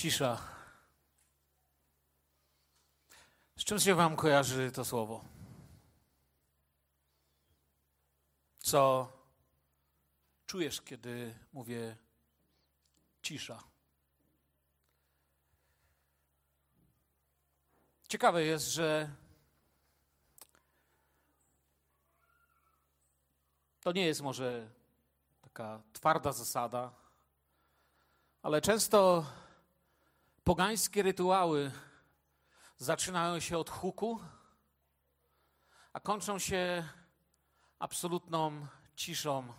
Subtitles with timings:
[0.00, 0.38] Cisza.
[3.56, 5.24] Z czym się Wam kojarzy to słowo?
[8.58, 9.12] Co
[10.46, 11.96] czujesz, kiedy mówię
[13.22, 13.62] cisza?
[18.08, 19.10] Ciekawe jest, że
[23.80, 24.70] to nie jest może
[25.42, 26.92] taka twarda zasada,
[28.42, 29.24] ale często
[30.44, 31.70] pogańskie rytuały
[32.78, 34.20] zaczynają się od huku,
[35.92, 36.88] a kończą się
[37.78, 39.52] absolutną ciszą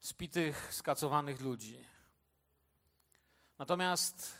[0.00, 1.84] spitych, skacowanych ludzi.
[3.58, 4.38] Natomiast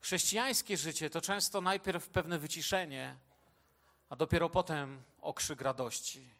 [0.00, 3.16] chrześcijańskie życie to często najpierw pewne wyciszenie,
[4.08, 6.34] a dopiero potem okrzyk radości.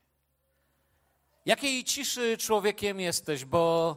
[1.47, 3.45] Jakiej ciszy człowiekiem jesteś?
[3.45, 3.97] Bo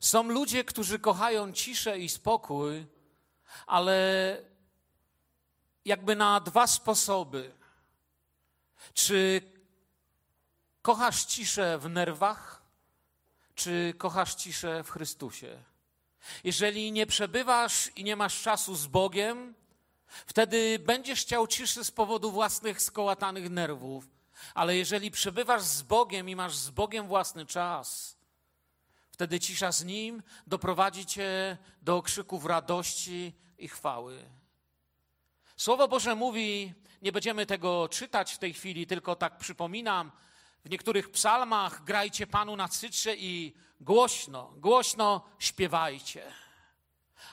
[0.00, 2.86] są ludzie, którzy kochają ciszę i spokój,
[3.66, 4.36] ale
[5.84, 7.54] jakby na dwa sposoby.
[8.94, 9.42] Czy
[10.82, 12.62] kochasz ciszę w nerwach,
[13.54, 15.62] czy kochasz ciszę w Chrystusie?
[16.44, 19.54] Jeżeli nie przebywasz i nie masz czasu z Bogiem,
[20.26, 24.08] wtedy będziesz chciał ciszy z powodu własnych skołatanych nerwów.
[24.54, 28.16] Ale jeżeli przebywasz z Bogiem i masz z Bogiem własny czas,
[29.20, 34.24] wtedy cisza z Nim doprowadzi cię do okrzyków radości i chwały.
[35.56, 40.12] Słowo Boże mówi, nie będziemy tego czytać w tej chwili, tylko tak przypominam,
[40.64, 46.22] w niektórych psalmach grajcie Panu na cytrze i głośno, głośno śpiewajcie.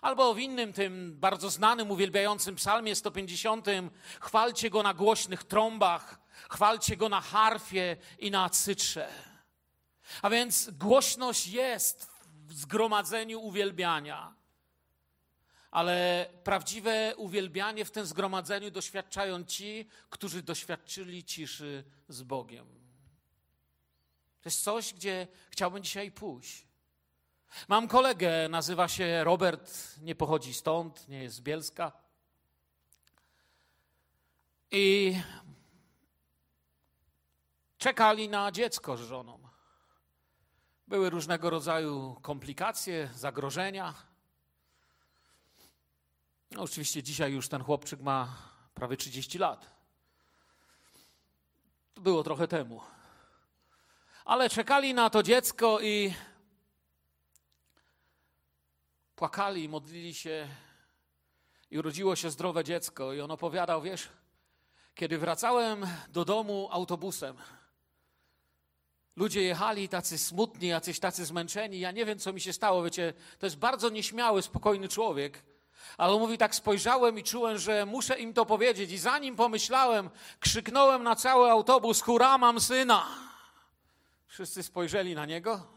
[0.02, 3.65] Albo w innym, tym bardzo znanym, uwielbiającym psalmie 150,
[4.19, 9.27] chwalcie Go na głośnych trąbach, chwalcie Go na harfie i na cytrze.
[10.22, 12.11] A więc głośność jest
[12.47, 14.38] w zgromadzeniu uwielbiania
[15.72, 22.67] ale prawdziwe uwielbianie w tym zgromadzeniu doświadczają ci, którzy doświadczyli ciszy z Bogiem.
[24.42, 26.67] To jest coś, gdzie chciałbym dzisiaj pójść.
[27.67, 31.92] Mam kolegę, nazywa się Robert, nie pochodzi stąd, nie jest z Bielska.
[34.71, 35.15] I
[37.77, 39.46] czekali na dziecko z żoną.
[40.87, 43.93] Były różnego rodzaju komplikacje, zagrożenia.
[46.52, 48.37] No, oczywiście dzisiaj już ten chłopczyk ma
[48.73, 49.70] prawie 30 lat.
[51.93, 52.81] To było trochę temu.
[54.26, 56.14] Ale czekali na to dziecko i
[59.15, 60.49] płakali, modlili się
[61.71, 63.14] i urodziło się zdrowe dziecko.
[63.14, 64.09] I on opowiadał, wiesz,
[64.95, 67.37] kiedy wracałem do domu autobusem,
[69.17, 71.80] ludzie jechali tacy smutni, jacyś tacy zmęczeni.
[71.80, 72.83] Ja nie wiem, co mi się stało.
[72.83, 75.44] Wiecie, to jest bardzo nieśmiały, spokojny człowiek.
[75.98, 78.92] Ale on mówi, tak spojrzałem i czułem, że muszę im to powiedzieć.
[78.92, 83.08] I zanim pomyślałem, krzyknąłem na cały autobus, hurra, mam syna.
[84.27, 85.67] Wszyscy spojrzeli na niego,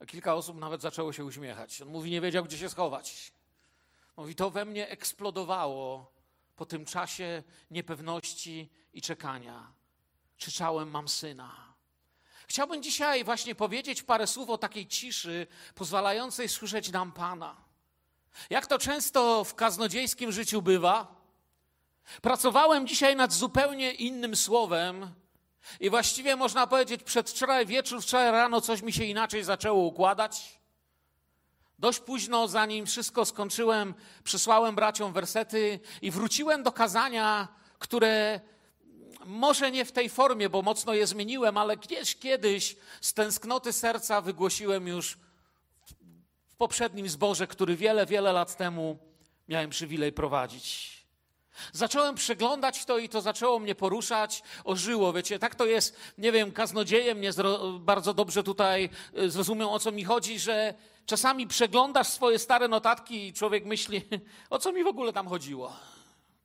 [0.00, 1.82] a kilka osób nawet zaczęło się uśmiechać.
[1.82, 3.32] On mówi, nie wiedział, gdzie się schować.
[4.16, 6.12] Mówi, to we mnie eksplodowało
[6.56, 9.72] po tym czasie niepewności i czekania.
[10.36, 11.71] Krzyczałem, mam syna.
[12.52, 17.56] Chciałbym dzisiaj właśnie powiedzieć parę słów o takiej ciszy pozwalającej słyszeć nam Pana.
[18.50, 21.14] Jak to często w kaznodziejskim życiu bywa,
[22.22, 25.14] pracowałem dzisiaj nad zupełnie innym słowem
[25.80, 30.60] i właściwie można powiedzieć przedwczoraj wieczór, wczoraj rano coś mi się inaczej zaczęło układać.
[31.78, 37.48] Dość późno, zanim wszystko skończyłem, przysłałem braciom wersety i wróciłem do kazania,
[37.78, 38.40] które
[39.24, 44.20] może nie w tej formie, bo mocno je zmieniłem, ale gdzieś kiedyś z tęsknoty serca
[44.20, 45.18] wygłosiłem już
[46.62, 48.98] poprzednim zborze, który wiele, wiele lat temu
[49.48, 50.92] miałem przywilej prowadzić.
[51.72, 55.12] Zacząłem przeglądać to i to zaczęło mnie poruszać, ożyło.
[55.12, 57.30] Wiecie, tak to jest, nie wiem, kaznodzieje mnie
[57.80, 60.74] bardzo dobrze tutaj y, zrozumiał, o co mi chodzi, że
[61.06, 64.02] czasami przeglądasz swoje stare notatki i człowiek myśli,
[64.50, 65.76] o co mi w ogóle tam chodziło.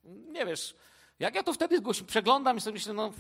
[0.06, 0.76] Nie wiesz,
[1.20, 3.14] jak ja to wtedy przeglądam i sobie myślę, no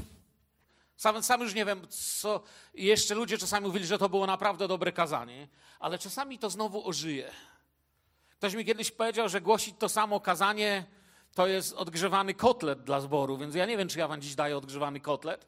[0.97, 2.43] sam, sam już nie wiem, co.
[2.73, 5.47] Jeszcze ludzie czasami mówili, że to było naprawdę dobre kazanie,
[5.79, 7.31] ale czasami to znowu ożyje.
[8.29, 10.85] Ktoś mi kiedyś powiedział, że głosić to samo kazanie
[11.35, 14.57] to jest odgrzewany kotlet dla zboru, więc ja nie wiem, czy ja wam dziś daję
[14.57, 15.47] odgrzewany kotlet,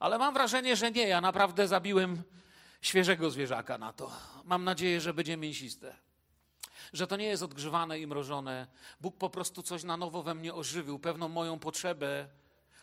[0.00, 1.08] ale mam wrażenie, że nie.
[1.08, 2.22] Ja naprawdę zabiłem
[2.80, 4.10] świeżego zwierzaka na to.
[4.44, 5.96] Mam nadzieję, że będzie mięsiste.
[6.92, 8.66] Że to nie jest odgrzewane i mrożone.
[9.00, 12.28] Bóg po prostu coś na nowo we mnie ożywił, pewną moją potrzebę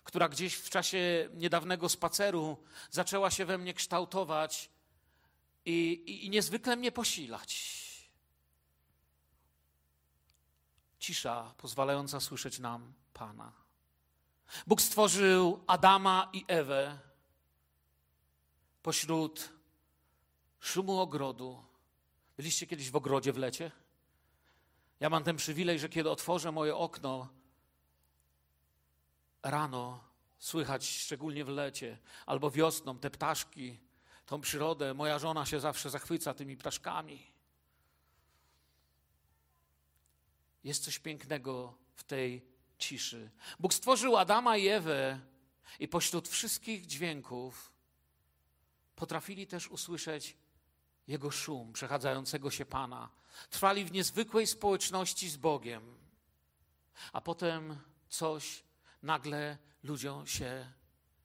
[0.03, 2.57] która gdzieś w czasie niedawnego spaceru
[2.91, 4.69] zaczęła się we mnie kształtować
[5.65, 7.83] i, i, i niezwykle mnie posilać.
[11.03, 13.51] cisza pozwalająca słyszeć nam Pana.
[14.67, 16.99] Bóg stworzył Adama i Ewę
[18.83, 19.49] pośród
[20.59, 21.72] szumu ogrodu.
[22.37, 23.71] Byliście kiedyś w ogrodzie w lecie?
[24.99, 27.29] Ja mam ten przywilej, że kiedy otworzę moje okno
[29.43, 30.03] rano,
[30.39, 33.79] słychać szczególnie w lecie albo wiosną te ptaszki,
[34.25, 34.93] tą przyrodę.
[34.93, 37.31] Moja żona się zawsze zachwyca tymi ptaszkami.
[40.63, 42.45] Jest coś pięknego w tej
[42.77, 43.31] ciszy.
[43.59, 45.19] Bóg stworzył Adama i Ewę
[45.79, 47.71] i pośród wszystkich dźwięków
[48.95, 50.37] potrafili też usłyszeć
[51.07, 53.09] jego szum przechadzającego się Pana.
[53.49, 55.97] Trwali w niezwykłej społeczności z Bogiem.
[57.13, 57.79] A potem
[58.09, 58.63] coś
[59.01, 60.73] nagle ludziom się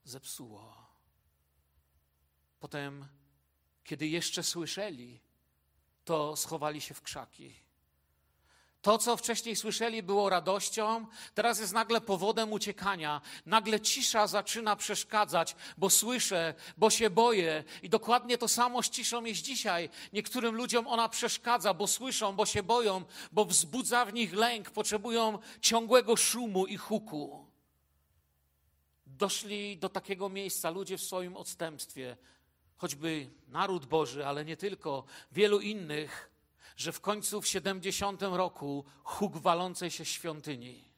[0.05, 0.87] zepsuło.
[2.61, 3.09] Potem,
[3.85, 5.21] kiedy jeszcze słyszeli,
[6.05, 7.68] to schowali się w krzaki.
[8.89, 13.21] To, co wcześniej słyszeli, było radością, teraz jest nagle powodem uciekania.
[13.47, 17.65] Nagle cisza zaczyna przeszkadzać, bo słyszę, bo się boję.
[17.83, 19.89] I dokładnie to samo z ciszą jest dzisiaj.
[20.13, 25.39] Niektórym ludziom ona przeszkadza, bo słyszą, bo się boją, bo wzbudza w nich lęk, potrzebują
[25.61, 27.47] ciągłego szumu i huku.
[29.07, 32.17] Doszli do takiego miejsca ludzie w swoim odstępstwie,
[32.77, 36.28] choćby naród Boży, ale nie tylko, wielu innych
[36.79, 40.89] że w końcu w 70 roku huk walącej się świątyni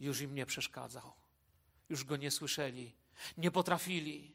[0.00, 1.12] już im nie przeszkadzał.
[1.88, 2.94] Już go nie słyszeli,
[3.36, 4.34] nie potrafili.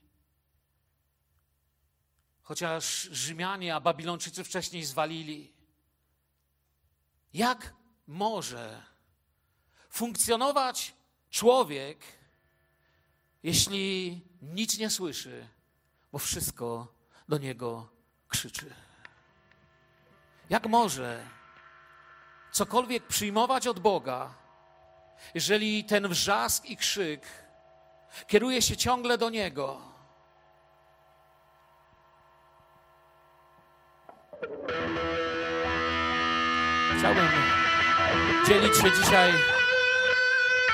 [2.42, 5.54] Chociaż Rzymianie, a Babilończycy wcześniej zwalili.
[7.34, 7.74] Jak
[8.08, 8.84] może
[9.90, 10.96] funkcjonować
[11.30, 12.06] człowiek,
[13.44, 15.48] jeśli nic nie słyszy,
[16.12, 16.94] bo wszystko
[17.28, 17.90] do niego
[18.28, 18.85] krzyczy?
[20.50, 21.24] Jak może
[22.52, 24.34] cokolwiek przyjmować od Boga,
[25.34, 27.28] jeżeli ten wrzask i krzyk
[28.28, 29.82] kieruje się ciągle do Niego?
[36.98, 37.28] Chciałbym
[38.48, 39.34] dzielić się dzisiaj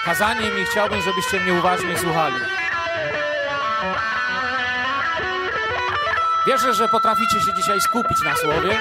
[0.06, 2.35] kazaniem i chciałbym, żebyście mnie uważnie słuchali.
[6.47, 8.79] Wierzę, że potraficie się dzisiaj skupić na słowie.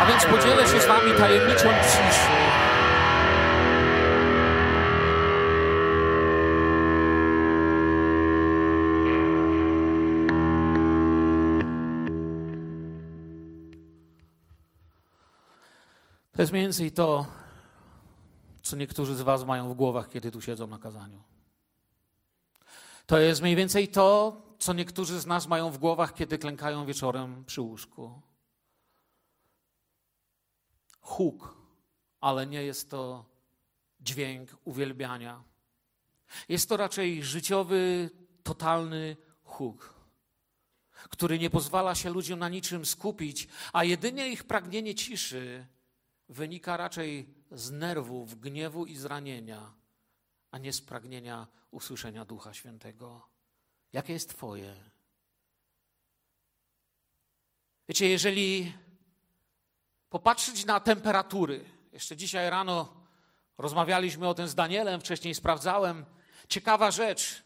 [0.00, 2.36] A więc podzielę się z Wami tajemniczą ciszy.
[16.32, 17.26] To jest mniej więcej to,
[18.62, 21.22] co niektórzy z Was mają w głowach, kiedy tu siedzą na kazaniu.
[23.06, 27.44] To jest mniej więcej to, co niektórzy z nas mają w głowach, kiedy klękają wieczorem
[27.44, 28.20] przy łóżku
[31.06, 31.56] huk,
[32.20, 33.24] ale nie jest to
[34.00, 35.42] dźwięk uwielbiania.
[36.48, 38.10] Jest to raczej życiowy,
[38.42, 39.94] totalny huk,
[41.10, 45.66] który nie pozwala się ludziom na niczym skupić, a jedynie ich pragnienie ciszy
[46.28, 49.74] wynika raczej z nerwów, gniewu i zranienia,
[50.50, 53.28] a nie z pragnienia usłyszenia Ducha Świętego.
[53.92, 54.74] Jakie jest Twoje?
[57.88, 58.72] Wiecie, jeżeli
[60.10, 61.64] popatrzeć na temperatury.
[61.92, 62.88] Jeszcze dzisiaj rano
[63.58, 66.04] rozmawialiśmy o tym z Danielem, wcześniej sprawdzałem.
[66.48, 67.42] Ciekawa rzecz.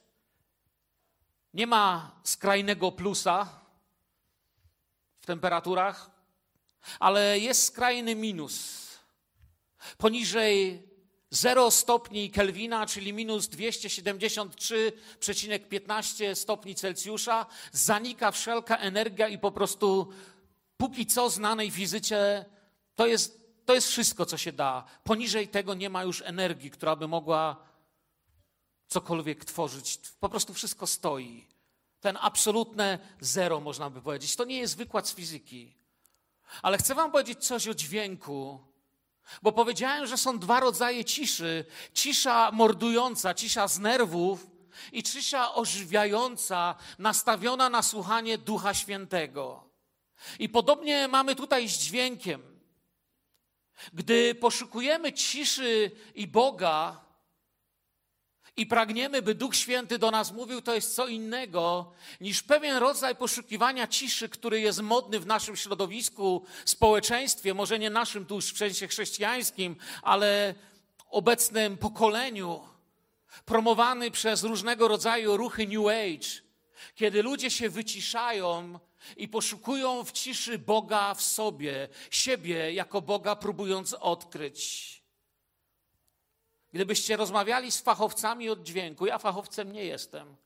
[1.54, 3.48] Nie ma skrajnego plusa
[5.20, 6.10] w temperaturach,
[6.98, 8.86] ale jest skrajny minus.
[9.98, 10.82] Poniżej
[11.30, 20.12] 0 stopni Kelwina, czyli minus 273,15 stopni Celsjusza, zanika wszelka energia i po prostu
[20.80, 22.44] póki co znanej fizyce
[22.94, 24.84] to jest, to jest wszystko, co się da.
[25.04, 27.56] Poniżej tego nie ma już energii, która by mogła
[28.88, 29.98] cokolwiek tworzyć.
[30.20, 31.46] Po prostu wszystko stoi.
[32.00, 34.36] Ten absolutne zero, można by powiedzieć.
[34.36, 35.74] To nie jest wykład z fizyki.
[36.62, 38.58] Ale chcę Wam powiedzieć coś o dźwięku,
[39.42, 44.46] bo powiedziałem, że są dwa rodzaje ciszy: cisza mordująca, cisza z nerwów
[44.92, 49.69] i cisza ożywiająca, nastawiona na słuchanie Ducha Świętego.
[50.38, 52.42] I podobnie mamy tutaj z dźwiękiem.
[53.92, 57.00] Gdy poszukujemy ciszy i Boga
[58.56, 63.16] i pragniemy, by Duch Święty do nas mówił, to jest co innego niż pewien rodzaj
[63.16, 68.88] poszukiwania ciszy, który jest modny w naszym środowisku, społeczeństwie, może nie naszym tu w sensie
[68.88, 70.54] chrześcijańskim, ale
[71.10, 72.60] obecnym pokoleniu,
[73.44, 76.28] promowany przez różnego rodzaju ruchy New Age,
[76.94, 78.78] kiedy ludzie się wyciszają
[79.16, 84.90] i poszukują w ciszy Boga w sobie, siebie jako Boga próbując odkryć.
[86.72, 90.36] Gdybyście rozmawiali z fachowcami od dźwięku, ja fachowcem nie jestem,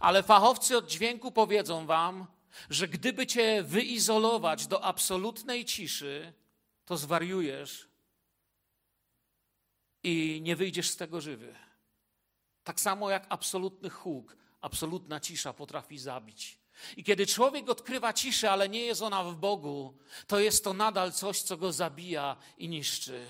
[0.00, 2.26] ale fachowcy od dźwięku powiedzą wam,
[2.70, 6.32] że gdyby cię wyizolować do absolutnej ciszy,
[6.84, 7.88] to zwariujesz
[10.02, 11.54] i nie wyjdziesz z tego żywy.
[12.64, 16.58] Tak samo jak absolutny huk, absolutna cisza potrafi zabić.
[16.96, 21.12] I kiedy człowiek odkrywa ciszę, ale nie jest ona w Bogu, to jest to nadal
[21.12, 23.26] coś, co go zabija i niszczy.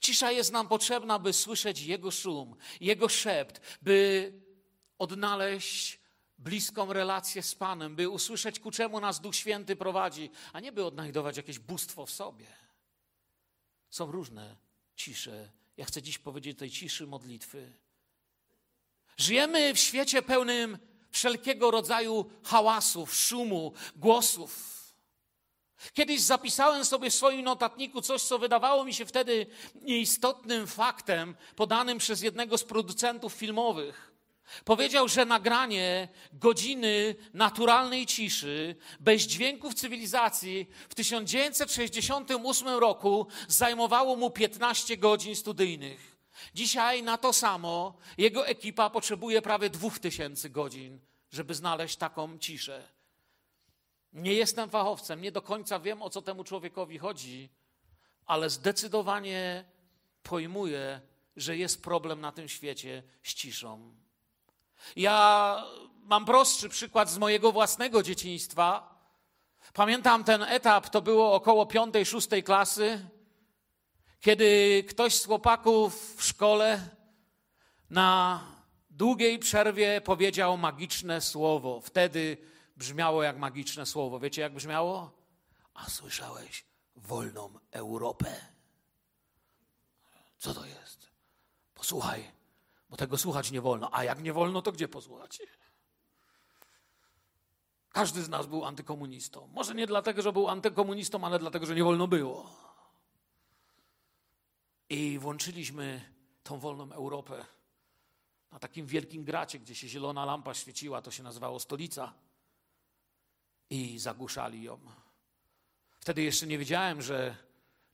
[0.00, 4.32] Cisza jest nam potrzebna, by słyszeć Jego szum, Jego szept, by
[4.98, 6.00] odnaleźć
[6.38, 10.84] bliską relację z Panem, by usłyszeć, ku czemu nas Duch Święty prowadzi, a nie by
[10.84, 12.46] odnajdować jakieś bóstwo w sobie.
[13.90, 14.56] Są różne
[14.96, 15.50] cisze.
[15.76, 17.72] Ja chcę dziś powiedzieć tej ciszy modlitwy.
[19.16, 20.78] Żyjemy w świecie pełnym
[21.14, 24.74] wszelkiego rodzaju hałasów, szumu, głosów.
[25.92, 31.98] Kiedyś zapisałem sobie w swoim notatniku coś, co wydawało mi się wtedy nieistotnym faktem, podanym
[31.98, 34.14] przez jednego z producentów filmowych.
[34.64, 44.96] Powiedział, że nagranie godziny naturalnej ciszy, bez dźwięków cywilizacji w 1968 roku zajmowało mu 15
[44.96, 46.13] godzin studyjnych.
[46.54, 51.00] Dzisiaj na to samo jego ekipa potrzebuje prawie 2000 godzin,
[51.30, 52.88] żeby znaleźć taką ciszę.
[54.12, 57.48] Nie jestem fachowcem, nie do końca wiem, o co temu człowiekowi chodzi,
[58.26, 59.64] ale zdecydowanie
[60.22, 61.00] pojmuję,
[61.36, 63.94] że jest problem na tym świecie z ciszą.
[64.96, 65.64] Ja
[66.02, 68.94] mam prostszy przykład z mojego własnego dzieciństwa.
[69.72, 73.08] Pamiętam ten etap, to było około piątej, szóstej klasy,
[74.24, 76.88] kiedy ktoś z chłopaków w szkole
[77.90, 78.40] na
[78.90, 81.80] długiej przerwie powiedział magiczne słowo.
[81.80, 82.36] Wtedy
[82.76, 84.20] brzmiało jak magiczne słowo.
[84.20, 85.10] Wiecie, jak brzmiało?
[85.74, 86.64] A słyszałeś
[86.96, 88.34] wolną Europę?
[90.38, 91.10] Co to jest?
[91.74, 92.32] Posłuchaj,
[92.90, 93.88] bo tego słuchać nie wolno.
[93.92, 95.42] A jak nie wolno, to gdzie posłuchać?
[97.92, 99.48] Każdy z nas był antykomunistą.
[99.52, 102.73] Może nie dlatego, że był antykomunistą, ale dlatego, że nie wolno było.
[104.88, 106.12] I włączyliśmy
[106.42, 107.44] tą wolną Europę
[108.50, 112.12] na takim wielkim gracie, gdzie się zielona lampa świeciła, to się nazywało stolica
[113.70, 114.80] i zagłuszali ją.
[116.00, 117.36] Wtedy jeszcze nie wiedziałem, że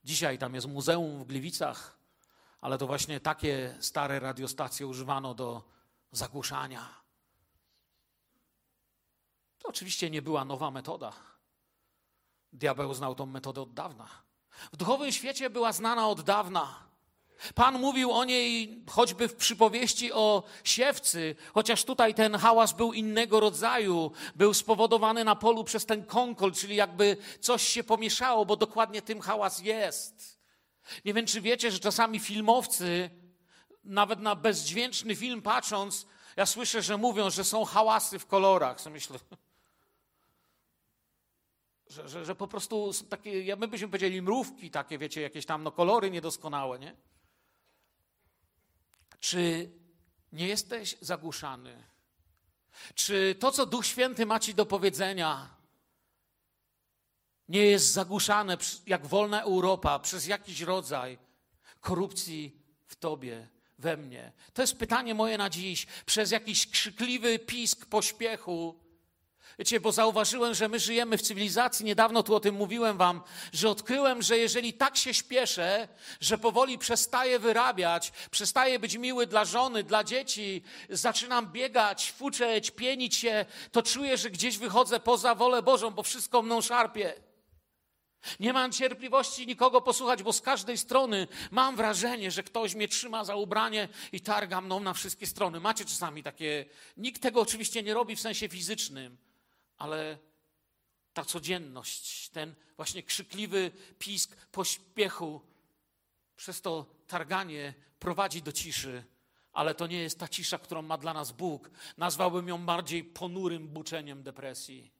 [0.04, 1.98] dzisiaj tam jest muzeum w Gliwicach,
[2.60, 5.62] ale to właśnie takie stare radiostacje używano do
[6.12, 6.94] zagłuszania.
[9.58, 11.12] To oczywiście nie była nowa metoda.
[12.52, 14.08] Diabeł znał tą metodę od dawna.
[14.72, 16.90] W duchowym świecie była znana od dawna.
[17.54, 23.40] Pan mówił o niej choćby w przypowieści o siewcy, chociaż tutaj ten hałas był innego
[23.40, 29.02] rodzaju, był spowodowany na polu przez ten konkol, czyli jakby coś się pomieszało, bo dokładnie
[29.02, 30.40] tym hałas jest.
[31.04, 33.10] Nie wiem, czy wiecie, że czasami filmowcy,
[33.84, 38.80] nawet na bezdźwięczny film patrząc, ja słyszę, że mówią, że są hałasy w kolorach.
[38.80, 39.18] Co myślę,
[41.90, 45.72] że, że, że po prostu takie, my byśmy powiedzieli mrówki takie, wiecie, jakieś tam no,
[45.72, 46.96] kolory niedoskonałe, nie?
[49.20, 49.70] Czy
[50.32, 51.84] nie jesteś zagłuszany?
[52.94, 55.56] Czy to, co Duch Święty ma ci do powiedzenia,
[57.48, 58.56] nie jest zagłuszane
[58.86, 61.18] jak wolna Europa przez jakiś rodzaj
[61.80, 64.32] korupcji w tobie, we mnie?
[64.54, 65.86] To jest pytanie moje na dziś.
[66.06, 68.80] Przez jakiś krzykliwy pisk pośpiechu,
[69.60, 73.20] Wiecie, bo zauważyłem, że my żyjemy w cywilizacji, niedawno tu o tym mówiłem wam,
[73.52, 75.88] że odkryłem, że jeżeli tak się śpieszę,
[76.20, 83.16] że powoli przestaję wyrabiać, przestaję być miły dla żony, dla dzieci, zaczynam biegać, fuczeć, pienić
[83.16, 87.14] się, to czuję, że gdzieś wychodzę poza wolę Bożą, bo wszystko mną szarpie.
[88.40, 93.24] Nie mam cierpliwości nikogo posłuchać, bo z każdej strony mam wrażenie, że ktoś mnie trzyma
[93.24, 95.60] za ubranie i targa mną na wszystkie strony.
[95.60, 96.64] Macie czasami takie.
[96.96, 99.29] Nikt tego oczywiście nie robi w sensie fizycznym,
[99.80, 100.18] ale
[101.12, 105.40] ta codzienność, ten właśnie krzykliwy pisk pośpiechu,
[106.36, 109.04] przez to targanie prowadzi do ciszy,
[109.52, 111.70] ale to nie jest ta cisza, którą ma dla nas Bóg.
[111.96, 114.92] Nazwałbym ją bardziej ponurym buczeniem depresji.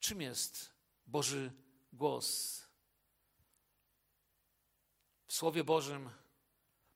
[0.00, 0.72] Czym jest
[1.06, 1.52] Boży
[1.92, 2.62] głos?
[5.26, 6.10] W Słowie Bożym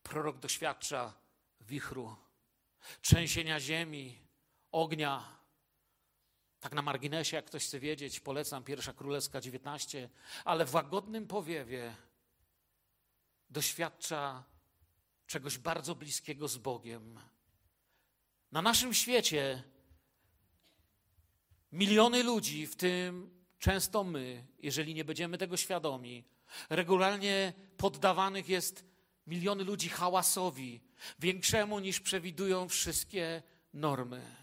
[0.02, 1.14] prorok doświadcza
[1.60, 2.16] wichru
[3.00, 4.18] trzęsienia ziemi,
[4.72, 5.38] ognia.
[6.60, 10.08] Tak na marginesie, jak ktoś chce wiedzieć, polecam pierwsza królewska 19,
[10.44, 11.94] ale w łagodnym powiewie
[13.50, 14.44] doświadcza
[15.26, 17.20] czegoś bardzo bliskiego z Bogiem.
[18.52, 19.62] Na naszym świecie
[21.72, 26.24] miliony ludzi, w tym często my, jeżeli nie będziemy tego świadomi,
[26.70, 28.84] regularnie poddawanych jest
[29.26, 30.80] miliony ludzi hałasowi,
[31.18, 33.42] większemu niż przewidują wszystkie
[33.74, 34.36] normy.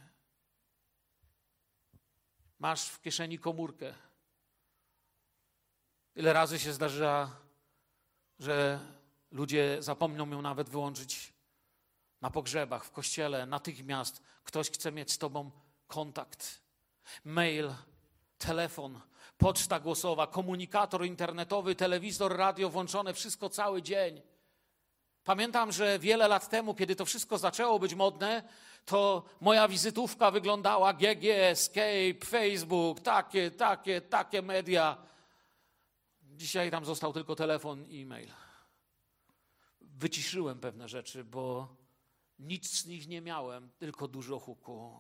[2.59, 3.93] Masz w kieszeni komórkę.
[6.15, 7.31] Ile razy się zdarza,
[8.39, 8.79] że
[9.31, 11.33] ludzie zapomną ją nawet wyłączyć
[12.21, 15.51] na pogrzebach, w kościele, natychmiast ktoś chce mieć z tobą
[15.87, 16.61] kontakt.
[17.23, 17.73] Mail,
[18.37, 19.01] telefon,
[19.37, 24.21] poczta głosowa, komunikator internetowy, telewizor, radio włączone, wszystko cały dzień.
[25.23, 28.43] Pamiętam, że wiele lat temu, kiedy to wszystko zaczęło być modne,
[28.85, 34.97] to moja wizytówka wyglądała GG, Escape, Facebook, takie, takie, takie media.
[36.21, 38.29] Dzisiaj tam został tylko telefon i e-mail.
[39.81, 41.75] Wyciszyłem pewne rzeczy, bo
[42.39, 44.99] nic z nich nie miałem, tylko dużo huku.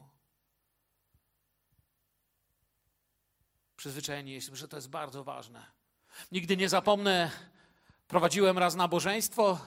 [3.77, 5.65] Przyzwyczajeni jesteśmy, że to jest bardzo ważne.
[6.31, 7.31] Nigdy nie zapomnę,
[8.07, 9.59] prowadziłem raz nabożeństwo,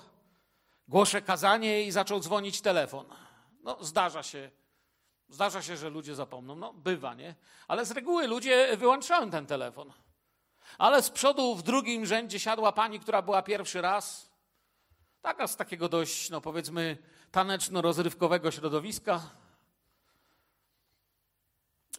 [0.89, 3.07] głoszę kazanie i zaczął dzwonić telefon.
[3.63, 4.51] No, zdarza się.
[5.29, 6.57] Zdarza się, że ludzie zapomną.
[6.57, 7.35] No, bywa, nie?
[7.69, 9.93] Ale z reguły ludzie wyłączają ten telefon.
[10.79, 14.33] Ale z przodu w drugim rzędzie siadła pani, która była pierwszy raz.
[15.23, 16.99] Taka z takiego dość, no powiedzmy,
[17.31, 19.21] taneczno-rozrywkowego środowiska.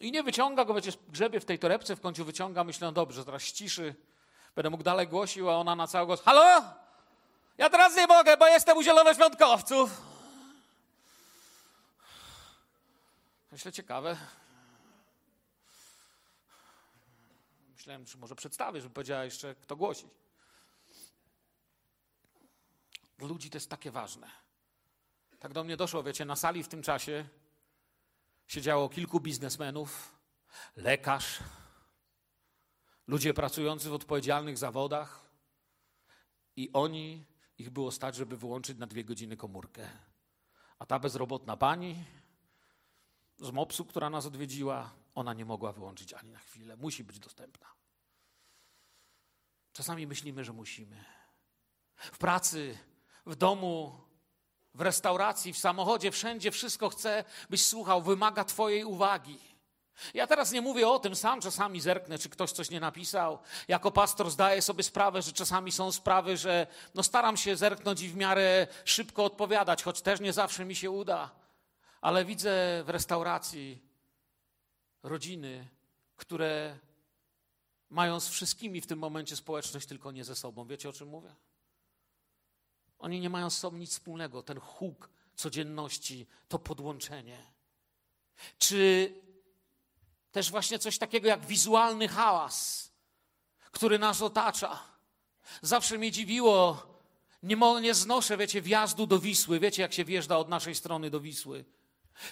[0.00, 3.24] I nie wyciąga go, wiecie, grzebie w tej torebce, w końcu wyciąga, myślę, no dobrze,
[3.24, 3.94] teraz ściszy,
[4.54, 6.83] będę mógł dalej głosił, a ona na cały głos, halo?
[7.58, 10.02] Ja teraz nie mogę, bo jestem u zielonoświątkowców.
[13.52, 14.16] Myślę, ciekawe.
[17.72, 20.08] Myślałem, że może przedstawię, żeby powiedziała jeszcze, kto głosi.
[23.18, 24.30] Dla ludzi to jest takie ważne.
[25.40, 27.28] Tak do mnie doszło, wiecie, na sali w tym czasie
[28.46, 30.14] siedziało kilku biznesmenów,
[30.76, 31.38] lekarz,
[33.06, 35.20] ludzie pracujący w odpowiedzialnych zawodach
[36.56, 37.24] i oni,
[37.58, 39.88] ich było stać, żeby wyłączyć na dwie godziny komórkę.
[40.78, 42.04] A ta bezrobotna pani
[43.36, 46.76] z MOPS-u, która nas odwiedziła, ona nie mogła wyłączyć ani na chwilę.
[46.76, 47.66] Musi być dostępna.
[49.72, 51.04] Czasami myślimy, że musimy.
[51.96, 52.78] W pracy,
[53.26, 54.00] w domu,
[54.74, 59.53] w restauracji, w samochodzie, wszędzie wszystko chce, byś słuchał, wymaga Twojej uwagi.
[60.14, 63.38] Ja teraz nie mówię o tym, sam czasami zerknę, czy ktoś coś nie napisał.
[63.68, 68.08] Jako pastor zdaję sobie sprawę, że czasami są sprawy, że no staram się zerknąć i
[68.08, 71.30] w miarę szybko odpowiadać, choć też nie zawsze mi się uda.
[72.00, 73.82] Ale widzę w restauracji
[75.02, 75.68] rodziny,
[76.16, 76.78] które
[77.90, 80.66] mają z wszystkimi w tym momencie społeczność, tylko nie ze sobą.
[80.66, 81.34] Wiecie o czym mówię?
[82.98, 84.42] Oni nie mają z sobą nic wspólnego.
[84.42, 87.38] Ten huk codzienności, to podłączenie.
[88.58, 89.12] Czy
[90.34, 92.88] też właśnie coś takiego jak wizualny hałas,
[93.72, 94.78] który nas otacza.
[95.62, 96.86] Zawsze mnie dziwiło,
[97.42, 99.60] nie, nie znoszę, wiecie, wjazdu do Wisły.
[99.60, 101.64] Wiecie, jak się wjeżdża od naszej strony do Wisły.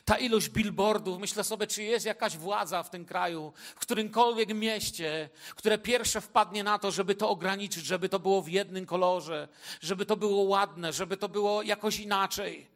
[0.05, 5.29] Ta ilość billboardów, myślę sobie, czy jest jakaś władza w tym kraju, w którymkolwiek mieście,
[5.57, 9.49] które pierwsze wpadnie na to, żeby to ograniczyć, żeby to było w jednym kolorze,
[9.81, 12.72] żeby to było ładne, żeby to było jakoś inaczej.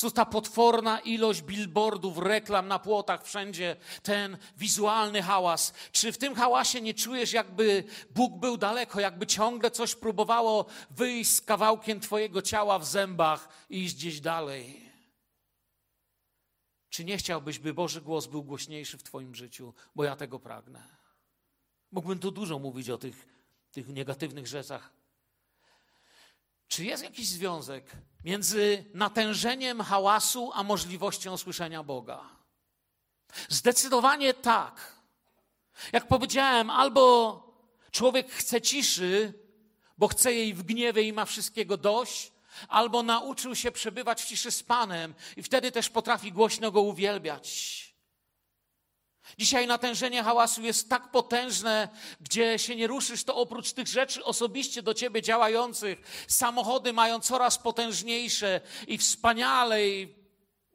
[0.00, 5.72] To ta potworna ilość billboardów, reklam na płotach, wszędzie ten wizualny hałas.
[5.92, 11.30] Czy w tym hałasie nie czujesz, jakby Bóg był daleko, jakby ciągle coś próbowało wyjść
[11.30, 14.90] z kawałkiem Twojego ciała w zębach i iść gdzieś dalej?
[16.90, 20.82] Czy nie chciałbyś, by Boży głos był głośniejszy w Twoim życiu, bo ja tego pragnę?
[21.92, 23.28] Mógłbym tu dużo mówić o tych,
[23.72, 24.99] tych negatywnych rzeczach.
[26.70, 27.92] Czy jest jakiś związek
[28.24, 32.20] między natężeniem hałasu a możliwością słyszenia Boga?
[33.48, 34.94] Zdecydowanie tak.
[35.92, 37.42] Jak powiedziałem, albo
[37.90, 39.32] człowiek chce ciszy,
[39.98, 42.32] bo chce jej w gniewie i ma wszystkiego dość,
[42.68, 47.89] albo nauczył się przebywać w ciszy z Panem i wtedy też potrafi głośno Go uwielbiać.
[49.38, 51.88] Dzisiaj natężenie hałasu jest tak potężne,
[52.20, 57.58] gdzie się nie ruszysz, to oprócz tych rzeczy osobiście do ciebie działających, samochody mają coraz
[57.58, 60.20] potężniejsze i wspaniale i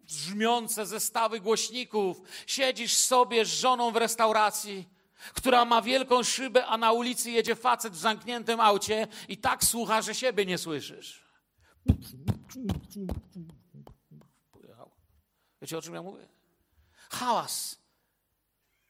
[0.06, 2.22] brzmiące zestawy głośników.
[2.48, 4.90] Siedzisz sobie z żoną w restauracji,
[5.34, 10.02] która ma wielką szybę, a na ulicy jedzie facet w zamkniętym aucie i tak słucha,
[10.02, 11.26] że siebie nie słyszysz.
[14.52, 14.92] Pojechał.
[15.62, 16.28] Wiecie o czym ja mówię?
[17.10, 17.85] Hałas.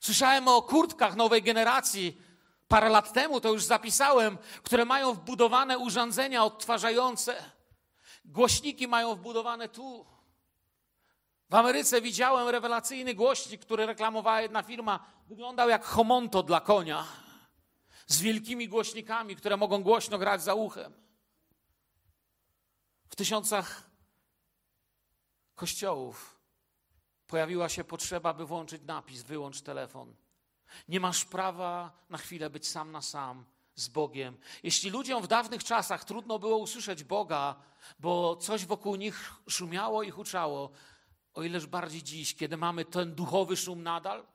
[0.06, 2.22] Słyszałem o kurtkach nowej generacji.
[2.68, 7.44] Parę lat temu to już zapisałem, które mają wbudowane urządzenia odtwarzające.
[8.26, 10.06] Głośniki mają wbudowane tu.
[11.50, 15.06] W Ameryce widziałem rewelacyjny głośnik, który reklamowała jedna firma.
[15.28, 17.06] Wyglądał jak homonto dla konia.
[18.08, 20.94] Z wielkimi głośnikami, które mogą głośno grać za uchem.
[23.10, 23.90] W tysiącach
[25.56, 26.35] kościołów
[27.36, 30.16] pojawiła się potrzeba, by włączyć napis: wyłącz telefon.
[30.88, 33.46] Nie masz prawa na chwilę być sam na sam
[33.76, 34.38] z Bogiem.
[34.64, 37.56] Jeśli ludziom w dawnych czasach trudno było usłyszeć Boga,
[38.00, 40.72] bo coś wokół nich szumiało i huczało,
[41.34, 44.26] o ileż bardziej dziś, kiedy mamy ten duchowy szum nadal,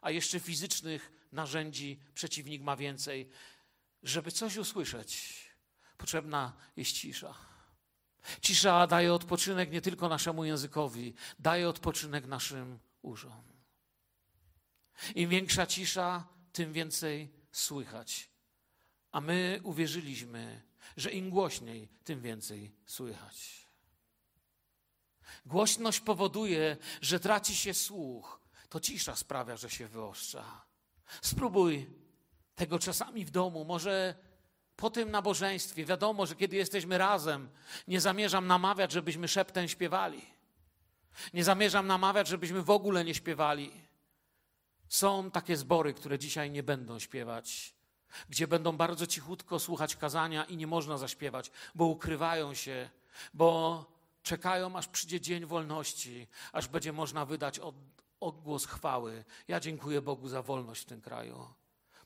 [0.00, 3.30] a jeszcze fizycznych narzędzi przeciwnik ma więcej,
[4.02, 5.44] żeby coś usłyszeć,
[5.96, 7.53] potrzebna jest cisza.
[8.40, 13.42] Cisza daje odpoczynek nie tylko naszemu językowi, daje odpoczynek naszym uszom.
[15.14, 18.30] Im większa cisza, tym więcej słychać.
[19.12, 20.62] A my uwierzyliśmy,
[20.96, 23.68] że im głośniej, tym więcej słychać.
[25.46, 28.40] Głośność powoduje, że traci się słuch.
[28.68, 30.64] To cisza sprawia, że się wyostrza.
[31.22, 31.90] Spróbuj
[32.54, 33.64] tego czasami w domu.
[33.64, 34.14] Może
[34.76, 37.48] po tym nabożeństwie, wiadomo, że kiedy jesteśmy razem,
[37.88, 40.34] nie zamierzam namawiać, żebyśmy szeptem śpiewali.
[41.34, 43.70] Nie zamierzam namawiać, żebyśmy w ogóle nie śpiewali.
[44.88, 47.74] Są takie zbory, które dzisiaj nie będą śpiewać,
[48.28, 52.90] gdzie będą bardzo cichutko słuchać kazania i nie można zaśpiewać, bo ukrywają się,
[53.34, 53.84] bo
[54.22, 57.74] czekają, aż przyjdzie dzień wolności, aż będzie można wydać od,
[58.20, 59.24] odgłos chwały.
[59.48, 61.48] Ja dziękuję Bogu za wolność w tym kraju.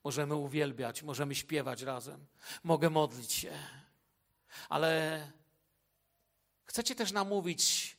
[0.04, 2.26] Możemy uwielbiać, możemy śpiewać razem,
[2.64, 3.58] mogę modlić się.
[4.68, 5.32] Ale
[6.64, 7.96] chcecie też namówić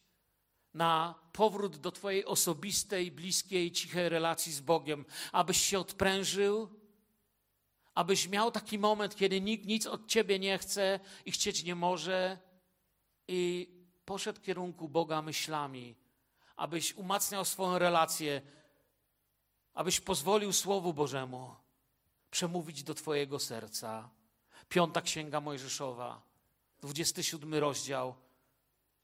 [0.73, 6.79] na powrót do Twojej osobistej, bliskiej, cichej relacji z Bogiem, abyś się odprężył,
[7.95, 12.37] abyś miał taki moment, kiedy nikt nic od Ciebie nie chce i chcieć nie może,
[13.27, 13.69] i
[14.05, 15.95] poszedł w kierunku Boga myślami,
[16.55, 18.41] abyś umacniał swoją relację,
[19.73, 21.55] abyś pozwolił Słowu Bożemu
[22.31, 24.09] przemówić do Twojego serca.
[24.69, 26.21] Piąta Księga Mojżeszowa,
[26.81, 28.15] 27 rozdział,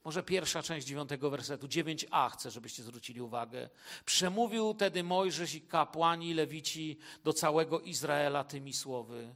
[0.05, 3.69] może pierwsza część dziewiątego wersetu, 9a chcę, żebyście zwrócili uwagę.
[4.05, 9.35] Przemówił tedy Mojżesz i kapłani, lewici do całego Izraela tymi słowy.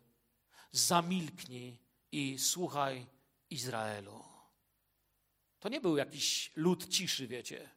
[0.71, 1.79] Zamilknij
[2.11, 3.05] i słuchaj
[3.49, 4.23] Izraelu.
[5.59, 7.69] To nie był jakiś lud ciszy, wiecie.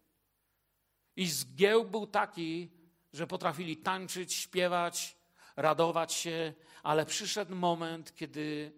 [1.17, 2.71] I zgiełk był taki,
[3.13, 5.17] że potrafili tańczyć, śpiewać,
[5.57, 8.73] radować się, ale przyszedł moment, kiedy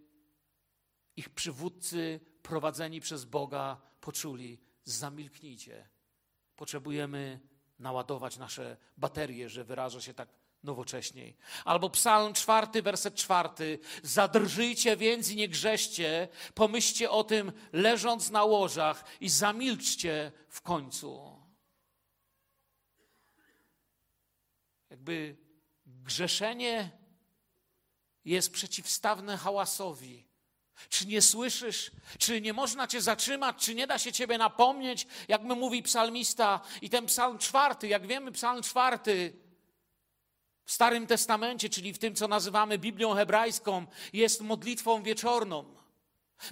[1.17, 5.89] ich przywódcy prowadzeni przez Boga poczuli: zamilknijcie.
[6.57, 7.41] Potrzebujemy
[7.79, 10.29] naładować nasze baterie, że wyraża się tak
[10.63, 11.37] nowocześniej.
[11.65, 13.79] Albo psalm czwarty, werset czwarty.
[14.03, 21.41] Zadrżyjcie więc i nie grzeszcie, pomyślcie o tym leżąc na łożach i zamilczcie w końcu.
[24.91, 25.44] Jakby
[25.87, 26.91] grzeszenie
[28.25, 30.25] jest przeciwstawne hałasowi.
[30.89, 31.91] Czy nie słyszysz?
[32.19, 33.57] Czy nie można cię zatrzymać?
[33.65, 35.07] Czy nie da się ciebie napomnieć?
[35.29, 39.33] Jak my mówi psalmista i ten psalm czwarty, jak wiemy, psalm czwarty
[40.65, 45.75] w Starym Testamencie, czyli w tym, co nazywamy Biblią hebrajską, jest modlitwą wieczorną.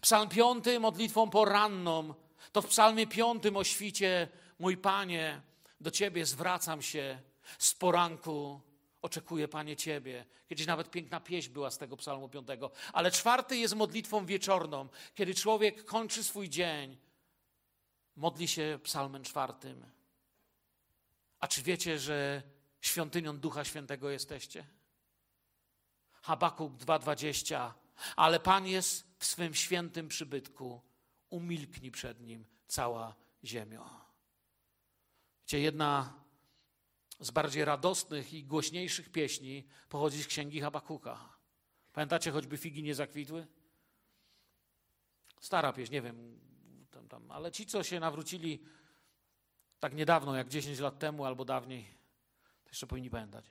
[0.02, 2.14] Psalm piąty modlitwą poranną.
[2.52, 5.40] To w psalmie piątym o świcie, mój Panie,
[5.80, 7.18] do Ciebie zwracam się
[7.58, 8.60] z poranku.
[9.02, 10.24] Oczekuję, Panie, Ciebie.
[10.48, 12.70] Kiedyś nawet piękna pieśń była z tego psalmu piątego.
[12.92, 16.96] Ale czwarty jest modlitwą wieczorną, kiedy człowiek kończy swój dzień.
[18.16, 19.86] Modli się psalmem czwartym.
[21.40, 22.42] A czy wiecie, że
[22.80, 24.66] świątynią Ducha Świętego jesteście?
[26.22, 27.72] Habakuk 2:20.
[28.16, 30.80] Ale Pan jest w swym świętym przybytku.
[31.30, 33.90] Umilknij przed nim cała ziemia.
[35.40, 36.21] Wiecie, jedna
[37.22, 41.18] z bardziej radosnych i głośniejszych pieśni pochodzi z księgi Habakuka.
[41.92, 43.46] Pamiętacie, choćby figi nie zakwitły?
[45.40, 46.40] Stara pieśń, nie wiem,
[46.90, 48.64] tam, tam, ale ci, co się nawrócili
[49.80, 51.84] tak niedawno, jak 10 lat temu albo dawniej,
[52.64, 53.44] to jeszcze powinni pamiętać.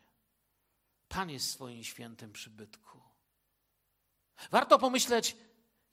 [1.08, 3.02] Pan jest w swoim świętym przybytku.
[4.52, 5.38] Warto pomyśleć,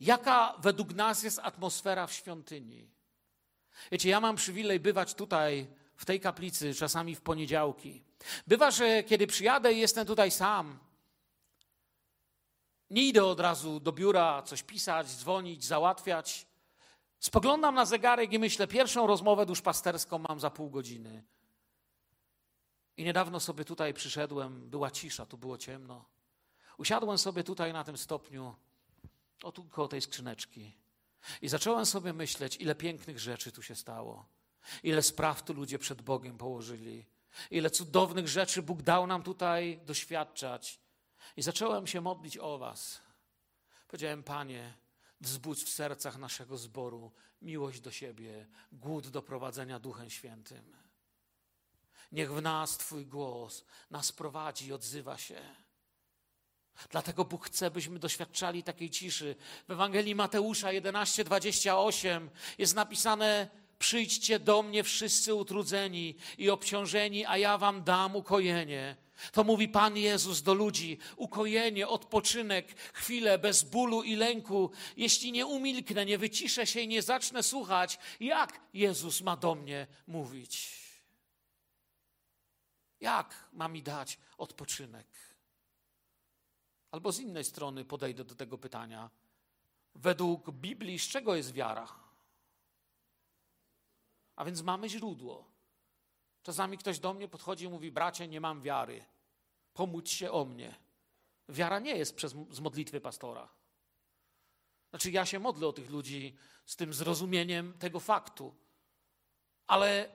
[0.00, 2.90] jaka według nas jest atmosfera w świątyni.
[3.92, 5.66] Wiecie, ja mam przywilej bywać tutaj
[5.98, 8.02] w tej kaplicy, czasami w poniedziałki.
[8.46, 10.78] Bywa, że kiedy przyjadę i jestem tutaj sam,
[12.90, 16.46] nie idę od razu do biura coś pisać, dzwonić, załatwiać.
[17.20, 21.24] Spoglądam na zegarek i myślę, pierwszą rozmowę duszpasterską mam za pół godziny.
[22.96, 26.04] I niedawno sobie tutaj przyszedłem, była cisza, tu było ciemno.
[26.76, 28.54] Usiadłem sobie tutaj na tym stopniu,
[29.42, 30.72] o tu koło tej skrzyneczki.
[31.42, 34.37] I zacząłem sobie myśleć, ile pięknych rzeczy tu się stało.
[34.82, 37.06] Ile spraw tu ludzie przed Bogiem położyli.
[37.50, 40.80] Ile cudownych rzeczy Bóg dał nam tutaj doświadczać.
[41.36, 43.00] I zacząłem się modlić o Was.
[43.88, 44.74] Powiedziałem, Panie,
[45.20, 50.76] wzbudź w sercach naszego zboru miłość do siebie, głód do prowadzenia Duchem Świętym.
[52.12, 55.40] Niech w nas Twój głos nas prowadzi i odzywa się.
[56.90, 59.36] Dlatego Bóg chce, byśmy doświadczali takiej ciszy.
[59.68, 62.28] W Ewangelii Mateusza 11:28
[62.58, 68.96] jest napisane: Przyjdźcie do mnie wszyscy utrudzeni i obciążeni, a ja wam dam ukojenie.
[69.32, 74.70] To mówi Pan Jezus do ludzi: ukojenie, odpoczynek, chwilę bez bólu i lęku.
[74.96, 79.86] Jeśli nie umilknę, nie wyciszę się i nie zacznę słuchać, jak Jezus ma do mnie
[80.06, 80.78] mówić?
[83.00, 85.06] Jak ma mi dać odpoczynek?
[86.90, 89.10] Albo z innej strony podejdę do tego pytania.
[89.94, 92.07] Według Biblii, z czego jest wiara?
[94.38, 95.44] A więc mamy źródło.
[96.42, 99.04] Czasami ktoś do mnie podchodzi i mówi: Bracie, nie mam wiary.
[99.74, 100.74] Pomódź się o mnie.
[101.48, 103.48] Wiara nie jest przez, z modlitwy pastora.
[104.90, 108.54] Znaczy, ja się modlę o tych ludzi z tym zrozumieniem tego faktu.
[109.66, 110.08] Ale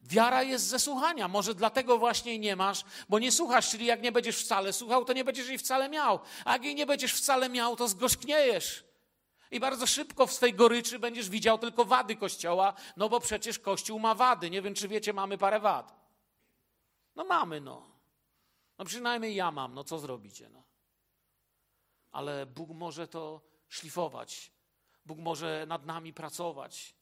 [0.00, 1.28] Wiara jest ze słuchania.
[1.28, 5.12] Może dlatego właśnie nie masz, bo nie słuchasz, czyli jak nie będziesz wcale słuchał, to
[5.12, 6.20] nie będziesz jej wcale miał.
[6.44, 8.93] A jak jej nie będziesz wcale miał, to zgorzkniejesz.
[9.54, 13.98] I bardzo szybko w swej goryczy będziesz widział tylko wady Kościoła, no bo przecież Kościół
[13.98, 14.50] ma wady.
[14.50, 15.94] Nie wiem, czy wiecie, mamy parę wad.
[17.14, 17.90] No mamy, no.
[18.78, 20.62] No przynajmniej ja mam, no co zrobicie, no.
[22.12, 24.52] Ale Bóg może to szlifować.
[25.06, 26.94] Bóg może nad nami pracować.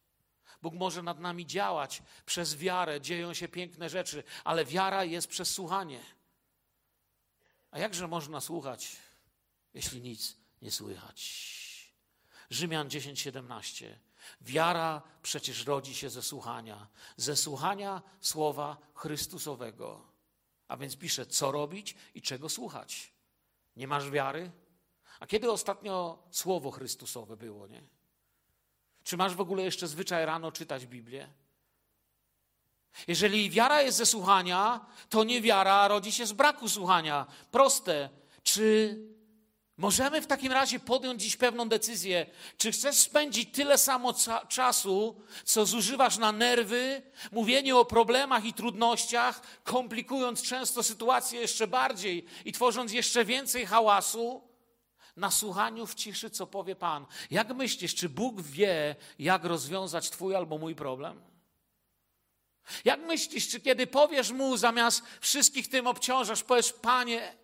[0.62, 2.02] Bóg może nad nami działać.
[2.26, 6.00] Przez wiarę dzieją się piękne rzeczy, ale wiara jest przez słuchanie.
[7.70, 8.96] A jakże można słuchać,
[9.74, 11.61] jeśli nic nie słychać?
[12.52, 13.98] Rzymian 10:17.
[14.40, 16.86] Wiara przecież rodzi się ze słuchania,
[17.16, 20.12] ze słuchania słowa Chrystusowego.
[20.68, 23.12] A więc pisze, co robić i czego słuchać.
[23.76, 24.50] Nie masz wiary?
[25.20, 27.82] A kiedy ostatnio słowo Chrystusowe było, nie?
[29.04, 31.28] Czy masz w ogóle jeszcze zwyczaj rano czytać Biblię?
[33.08, 37.26] Jeżeli wiara jest ze słuchania, to niewiara rodzi się z braku słuchania.
[37.50, 38.08] Proste.
[38.42, 38.98] Czy
[39.76, 42.26] możemy w takim razie podjąć dziś pewną decyzję?
[42.56, 44.14] Czy chcesz spędzić tyle samo
[44.48, 52.26] czasu, co zużywasz na nerwy, mówienie o problemach i trudnościach, komplikując często sytuację jeszcze bardziej
[52.44, 54.52] i tworząc jeszcze więcej hałasu?
[55.16, 57.06] na słuchaniu w ciszy, co powie Pan.
[57.30, 61.22] Jak myślisz, czy Bóg wie, jak rozwiązać Twój albo mój problem?
[62.84, 67.36] Jak myślisz, czy kiedy powiesz Mu, zamiast wszystkich tym obciążasz, powiesz, Panie,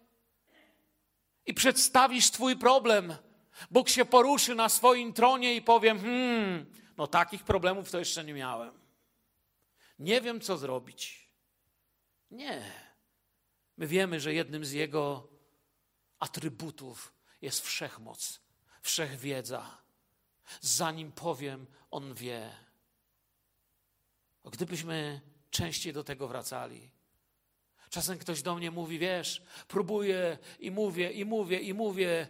[1.49, 3.17] i przedstawisz Twój problem,
[3.71, 8.35] Bóg się poruszy na swoim tronie i powiem, hmm, no takich problemów to jeszcze nie
[8.35, 8.73] miałem.
[9.99, 11.29] Nie wiem, co zrobić.
[12.31, 12.73] Nie.
[13.77, 15.29] My wiemy, że jednym z Jego
[16.19, 18.41] atrybutów jest wszechmoc,
[18.83, 19.79] wszechwiedza.
[20.61, 22.51] Zanim powiem, On wie.
[24.45, 26.91] Gdybyśmy częściej do tego wracali.
[27.91, 32.27] Czasem ktoś do mnie mówi, wiesz, próbuję i mówię, i mówię, i mówię.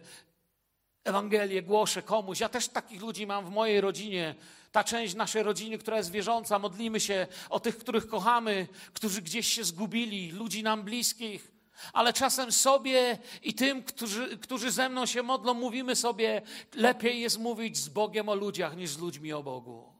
[1.03, 2.39] Ewangelię głoszę komuś.
[2.39, 4.35] Ja też takich ludzi mam w mojej rodzinie.
[4.71, 9.47] Ta część naszej rodziny, która jest wierząca, modlimy się o tych, których kochamy, którzy gdzieś
[9.47, 11.59] się zgubili, ludzi nam bliskich
[11.93, 16.41] ale czasem sobie i tym, którzy, którzy ze mną się modlą, mówimy sobie,
[16.75, 19.93] lepiej jest mówić z Bogiem o ludziach niż z ludźmi o Bogu.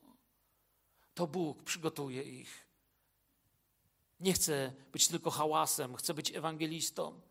[1.14, 2.69] To Bóg przygotuje ich.
[4.20, 7.22] Nie chcę być tylko hałasem, chcę być ewangelistą.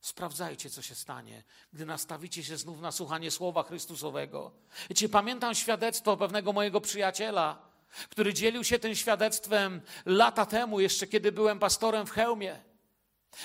[0.00, 4.52] Sprawdzajcie, co się stanie, gdy nastawicie się znów na słuchanie słowa Chrystusowego.
[4.88, 7.62] Wiecie, pamiętam świadectwo pewnego mojego przyjaciela,
[8.10, 12.62] który dzielił się tym świadectwem lata temu, jeszcze kiedy byłem pastorem w Chełmie.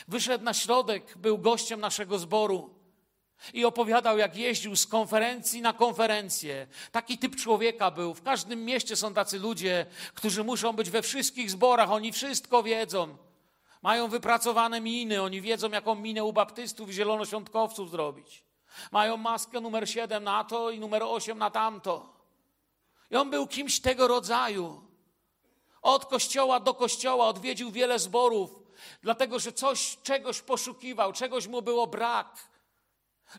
[0.07, 2.76] Wyszedł na środek, był gościem naszego zboru
[3.53, 6.67] i opowiadał, jak jeździł z konferencji na konferencję.
[6.91, 8.13] Taki typ człowieka był.
[8.13, 13.17] W każdym mieście są tacy ludzie, którzy muszą być we wszystkich zborach, oni wszystko wiedzą.
[13.81, 18.43] Mają wypracowane miny, oni wiedzą, jaką minę u baptystów i zielonoświątkowców zrobić.
[18.91, 22.13] Mają maskę numer 7 na to i numer 8 na tamto.
[23.11, 24.81] I on był kimś tego rodzaju.
[25.81, 28.67] Od kościoła do kościoła odwiedził wiele zborów
[29.03, 32.47] dlatego że coś, czegoś poszukiwał, czegoś mu było brak.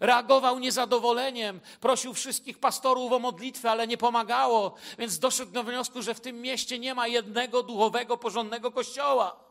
[0.00, 6.14] Reagował niezadowoleniem, prosił wszystkich pastorów o modlitwę, ale nie pomagało, więc doszedł do wniosku, że
[6.14, 9.44] w tym mieście nie ma jednego duchowego, porządnego kościoła.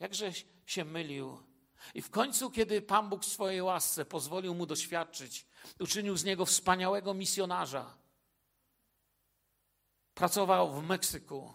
[0.00, 0.30] Jakże
[0.66, 1.38] się mylił.
[1.94, 5.46] I w końcu, kiedy Pan Bóg w swojej łasce pozwolił mu doświadczyć,
[5.80, 7.94] uczynił z niego wspaniałego misjonarza,
[10.14, 11.54] pracował w Meksyku,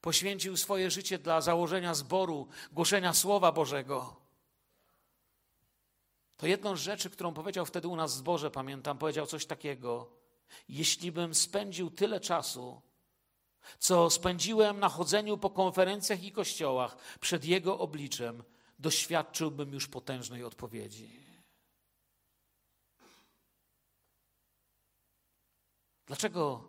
[0.00, 4.16] poświęcił swoje życie dla założenia zboru, głoszenia Słowa Bożego.
[6.40, 10.10] To jedną z rzeczy, którą powiedział wtedy u nas w zborze, pamiętam, powiedział coś takiego.
[10.68, 12.82] Jeśli bym spędził tyle czasu,
[13.78, 18.42] co spędziłem na chodzeniu po konferencjach i kościołach przed Jego obliczem,
[18.78, 21.26] doświadczyłbym już potężnej odpowiedzi.
[26.06, 26.64] Dlaczego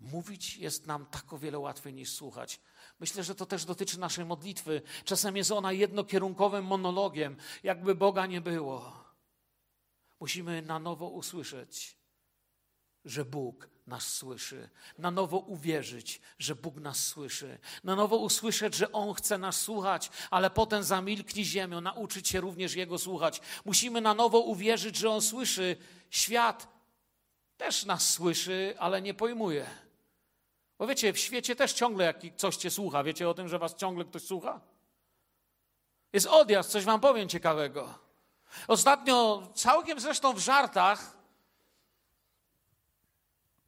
[0.00, 2.60] mówić jest nam tak o wiele łatwiej niż słuchać?
[3.02, 4.82] Myślę, że to też dotyczy naszej modlitwy.
[5.04, 8.92] Czasem jest ona jednokierunkowym monologiem, jakby Boga nie było.
[10.20, 11.96] Musimy na nowo usłyszeć,
[13.04, 18.92] że Bóg nas słyszy, na nowo uwierzyć, że Bóg nas słyszy, na nowo usłyszeć, że
[18.92, 23.40] On chce nas słuchać, ale potem zamilknij ziemią, nauczyć się również Jego słuchać.
[23.64, 25.76] Musimy na nowo uwierzyć, że On słyszy.
[26.10, 26.68] Świat
[27.56, 29.91] też nas słyszy, ale nie pojmuje.
[30.82, 33.04] Bo wiecie, w świecie też ciągle coś cię słucha.
[33.04, 34.60] Wiecie o tym, że was ciągle ktoś słucha?
[36.12, 37.94] Jest odjazd, coś wam powiem ciekawego.
[38.68, 41.16] Ostatnio, całkiem zresztą w żartach,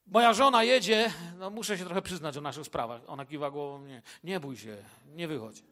[0.06, 3.02] moja żona jedzie, no muszę się trochę przyznać o naszych sprawach.
[3.06, 5.62] Ona kiwa głową, nie, nie bój się, nie wychodź.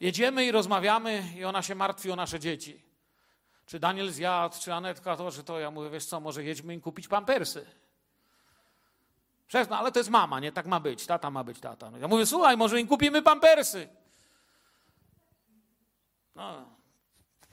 [0.00, 2.82] Jedziemy i rozmawiamy i ona się martwi o nasze dzieci.
[3.66, 5.58] Czy Daniel zjadł, czy Anetka to, czy to.
[5.58, 7.66] Ja mówię, wiesz co, może jedźmy im kupić pampersy.
[9.48, 10.52] Przecież, no ale to jest mama, nie?
[10.52, 11.90] Tak ma być, tata ma być tata.
[12.00, 13.88] Ja mówię, słuchaj, może im kupimy pampersy.
[16.34, 16.64] No.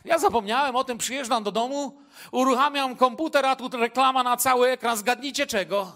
[0.06, 2.02] Ja zapomniałem o tym, przyjeżdżam do domu,
[2.32, 4.98] uruchamiam komputer, a tu reklama na cały ekran.
[4.98, 5.92] Zgadnijcie czego?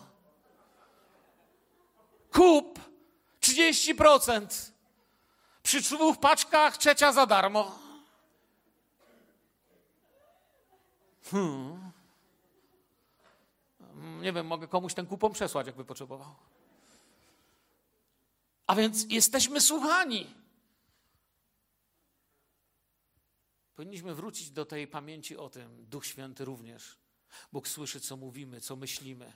[2.32, 2.80] Kup
[3.42, 4.72] 30%.
[5.64, 7.80] Przy dwóch paczkach trzecia za darmo.
[11.32, 11.87] Hmm.
[14.22, 16.36] Nie wiem, mogę komuś ten kupon przesłać, jakby potrzebował.
[18.68, 20.28] A więc jesteśmy słuchani.
[23.76, 25.86] Powinniśmy wrócić do tej pamięci o tym.
[25.86, 26.98] Duch Święty również.
[27.52, 29.34] Bóg słyszy, co mówimy, co myślimy.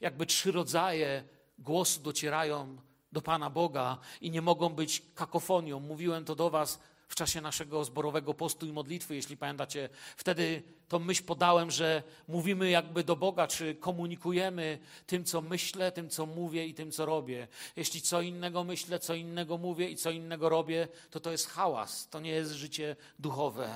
[0.00, 1.24] Jakby trzy rodzaje
[1.58, 2.76] głosu docierają
[3.12, 5.80] do Pana Boga i nie mogą być kakofonią.
[5.80, 9.88] Mówiłem to do Was w czasie naszego zborowego postu i modlitwy, jeśli pamiętacie.
[10.16, 16.10] Wtedy tą myśl podałem, że mówimy jakby do Boga, czy komunikujemy tym, co myślę, tym,
[16.10, 17.48] co mówię i tym, co robię.
[17.76, 22.08] Jeśli co innego myślę, co innego mówię i co innego robię, to to jest hałas,
[22.08, 23.74] to nie jest życie duchowe.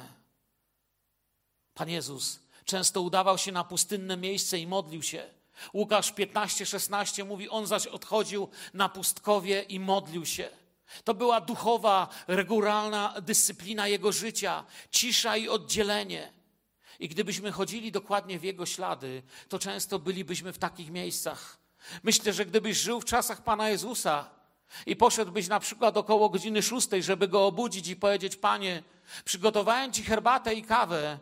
[1.75, 5.27] Pan Jezus często udawał się na pustynne miejsce i modlił się.
[5.75, 10.49] Łukasz 15-16 mówi, on zaś odchodził na pustkowie i modlił się.
[11.05, 16.33] To była duchowa, regularna dyscyplina jego życia, cisza i oddzielenie.
[16.99, 21.59] I gdybyśmy chodzili dokładnie w jego ślady, to często bylibyśmy w takich miejscach.
[22.03, 24.31] Myślę, że gdybyś żył w czasach Pana Jezusa
[24.87, 28.83] i poszedłbyś na przykład około godziny szóstej, żeby go obudzić i powiedzieć: Panie,
[29.25, 31.19] przygotowałem ci herbatę i kawę,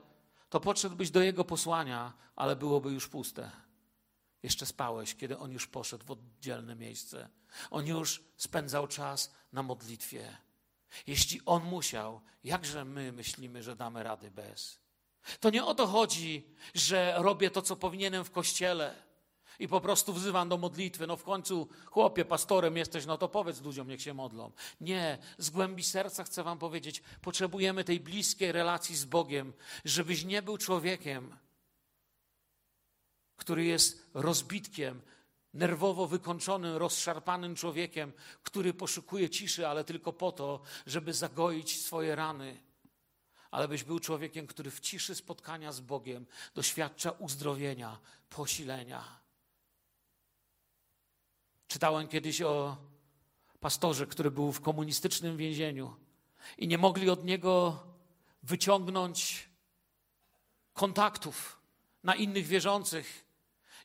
[0.50, 3.50] to podszedłbyś do jego posłania, ale byłoby już puste.
[4.42, 7.28] Jeszcze spałeś, kiedy on już poszedł w oddzielne miejsce.
[7.70, 10.36] On już spędzał czas na modlitwie.
[11.06, 14.78] Jeśli on musiał, jakże my myślimy, że damy rady bez?
[15.40, 18.94] To nie o to chodzi, że robię to, co powinienem w kościele
[19.58, 21.06] i po prostu wzywam do modlitwy.
[21.06, 24.52] No w końcu, chłopie, pastorem jesteś, no to powiedz ludziom, niech się modlą.
[24.80, 29.52] Nie, z głębi serca chcę Wam powiedzieć, potrzebujemy tej bliskiej relacji z Bogiem,
[29.84, 31.36] żebyś nie był człowiekiem,
[33.38, 35.00] który jest rozbitkiem,
[35.54, 42.60] nerwowo wykończonym, rozszarpanym człowiekiem, który poszukuje ciszy, ale tylko po to, żeby zagoić swoje rany.
[43.50, 47.98] Ale byś był człowiekiem, który w ciszy spotkania z Bogiem doświadcza uzdrowienia,
[48.30, 49.20] posilenia.
[51.68, 52.76] Czytałem kiedyś o
[53.60, 55.96] pastorze, który był w komunistycznym więzieniu
[56.58, 57.82] i nie mogli od niego
[58.42, 59.48] wyciągnąć
[60.72, 61.60] kontaktów
[62.02, 63.27] na innych wierzących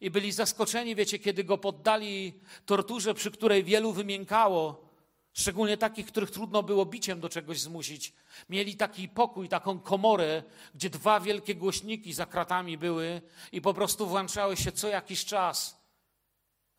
[0.04, 2.34] i byli zaskoczeni, wiecie, kiedy go poddali
[2.66, 4.90] torturze, przy której wielu wymiękało,
[5.34, 8.14] szczególnie takich, których trudno było biciem do czegoś zmusić.
[8.50, 10.44] Mieli taki pokój, taką komorę,
[10.76, 15.84] gdzie dwa wielkie głośniki za kratami były i po prostu włączały się co jakiś czas.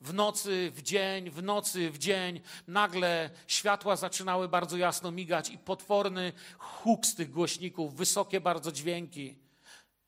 [0.01, 5.59] W nocy, w dzień, w nocy, w dzień, nagle światła zaczynały bardzo jasno migać i
[5.59, 9.37] potworny huk z tych głośników, wysokie bardzo dźwięki.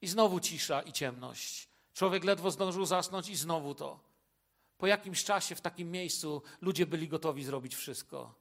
[0.01, 1.66] I znowu cisza i ciemność.
[1.97, 4.01] Człowiek ledwo zdążył zasnąć i znowu to.
[4.79, 8.35] Po jakimś czasie w takim miejscu ludzie byli gotowi zrobić wszystko.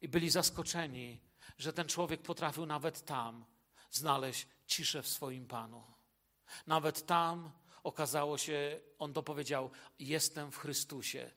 [0.00, 1.20] I byli zaskoczeni,
[1.58, 3.44] że ten człowiek potrafił nawet tam
[3.90, 5.84] znaleźć ciszę w swoim Panu.
[6.66, 7.50] Nawet tam
[7.82, 11.30] okazało się, on to powiedział: Jestem w Chrystusie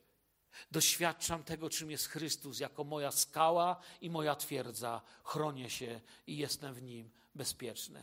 [0.72, 5.02] Doświadczam tego, czym jest Chrystus, jako moja skała i moja twierdza.
[5.24, 8.02] Chronię się i jestem w nim bezpieczny.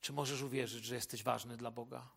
[0.00, 2.08] Czy możesz uwierzyć, że jesteś ważny dla Boga?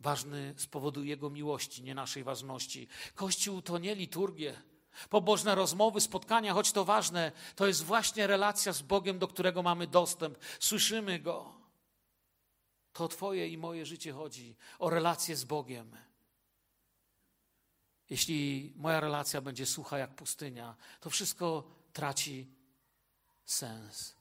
[0.00, 2.88] Ważny z powodu Jego miłości, nie naszej ważności.
[3.14, 4.62] Kościół to nie liturgie,
[5.10, 9.86] pobożne rozmowy, spotkania, choć to ważne, to jest właśnie relacja z Bogiem, do którego mamy
[9.86, 10.38] dostęp.
[10.60, 11.54] Słyszymy Go.
[12.92, 15.96] To Twoje i moje życie chodzi, o relację z Bogiem.
[18.10, 22.46] Jeśli moja relacja będzie sucha jak pustynia, to wszystko traci
[23.44, 24.15] sens.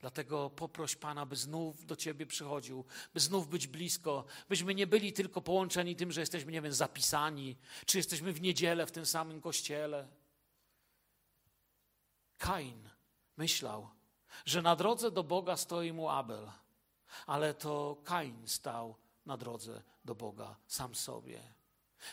[0.00, 2.84] Dlatego poproś Pana, by znów do Ciebie przychodził,
[3.14, 7.56] by znów być blisko, byśmy nie byli tylko połączeni tym, że jesteśmy, nie wiem, zapisani,
[7.86, 10.08] czy jesteśmy w niedzielę w tym samym kościele.
[12.38, 12.88] Kain
[13.36, 13.88] myślał,
[14.44, 16.50] że na drodze do Boga stoi mu Abel,
[17.26, 18.96] ale to Kain stał
[19.26, 21.40] na drodze do Boga sam sobie.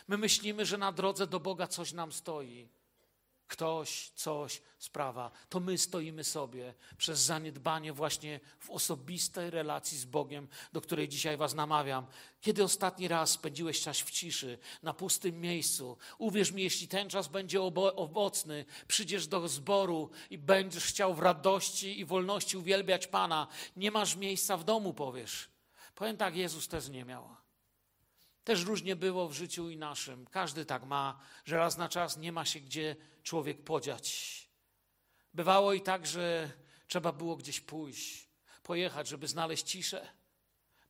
[0.08, 2.68] My myślimy, że na drodze do Boga coś nam stoi
[3.48, 10.48] ktoś, coś, sprawa, to my stoimy sobie przez zaniedbanie właśnie w osobistej relacji z Bogiem,
[10.72, 12.06] do której dzisiaj Was namawiam.
[12.40, 15.96] Kiedy ostatni raz spędziłeś czas w ciszy, na pustym miejscu?
[16.18, 17.62] Uwierz mi, jeśli ten czas będzie
[17.96, 23.46] owocny, przyjdziesz do zboru i będziesz chciał w radości i wolności uwielbiać Pana,
[23.76, 25.48] nie masz miejsca w domu, powiesz.
[25.94, 27.47] Powiem tak, Jezus też nie miał.
[28.48, 30.26] Też różnie było w życiu i naszym.
[30.26, 34.48] Każdy tak ma, że raz na czas nie ma się gdzie człowiek podziać.
[35.34, 36.50] Bywało i tak, że
[36.86, 38.28] trzeba było gdzieś pójść,
[38.62, 40.08] pojechać, żeby znaleźć ciszę.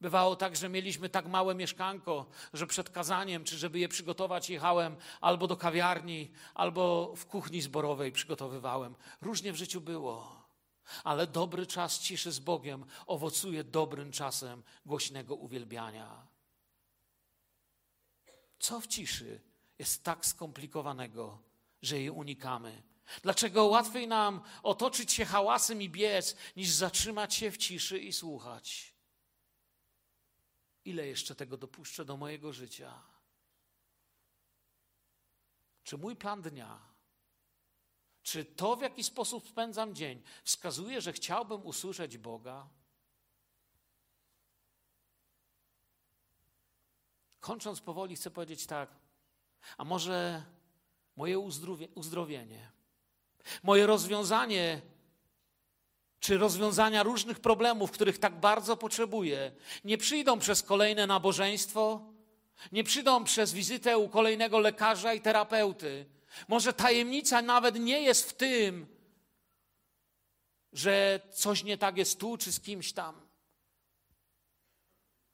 [0.01, 4.97] Bywało tak, że mieliśmy tak małe mieszkanko, że przed kazaniem, czy żeby je przygotować, jechałem
[5.21, 8.95] albo do kawiarni, albo w kuchni zborowej przygotowywałem.
[9.21, 10.43] Różnie w życiu było.
[11.05, 16.38] Ale dobry czas ciszy z Bogiem owocuje dobrym czasem głośnego uwielbiania.
[18.59, 19.41] Co w ciszy
[19.79, 21.43] jest tak skomplikowanego,
[21.83, 22.83] że jej unikamy?
[23.23, 28.95] Dlaczego łatwiej nam otoczyć się hałasem i biec, niż zatrzymać się w ciszy i słuchać?
[30.85, 33.03] Ile jeszcze tego dopuszczę do mojego życia?
[35.85, 36.81] Czy mój plan dnia,
[38.23, 42.69] czy to, w jaki sposób spędzam dzień, wskazuje, że chciałbym usłyszeć Boga?
[47.41, 48.91] Kończąc powoli, chcę powiedzieć tak.
[49.77, 50.43] A może
[51.17, 51.39] moje
[51.95, 52.71] uzdrowienie,
[53.63, 54.81] moje rozwiązanie,
[56.21, 59.53] czy rozwiązania różnych problemów, których tak bardzo potrzebuję,
[59.85, 62.01] nie przyjdą przez kolejne nabożeństwo,
[62.73, 66.07] nie przyjdą przez wizytę u kolejnego lekarza i terapeuty.
[66.49, 68.87] Może tajemnica nawet nie jest w tym,
[70.73, 73.28] że coś nie tak jest tu czy z kimś tam.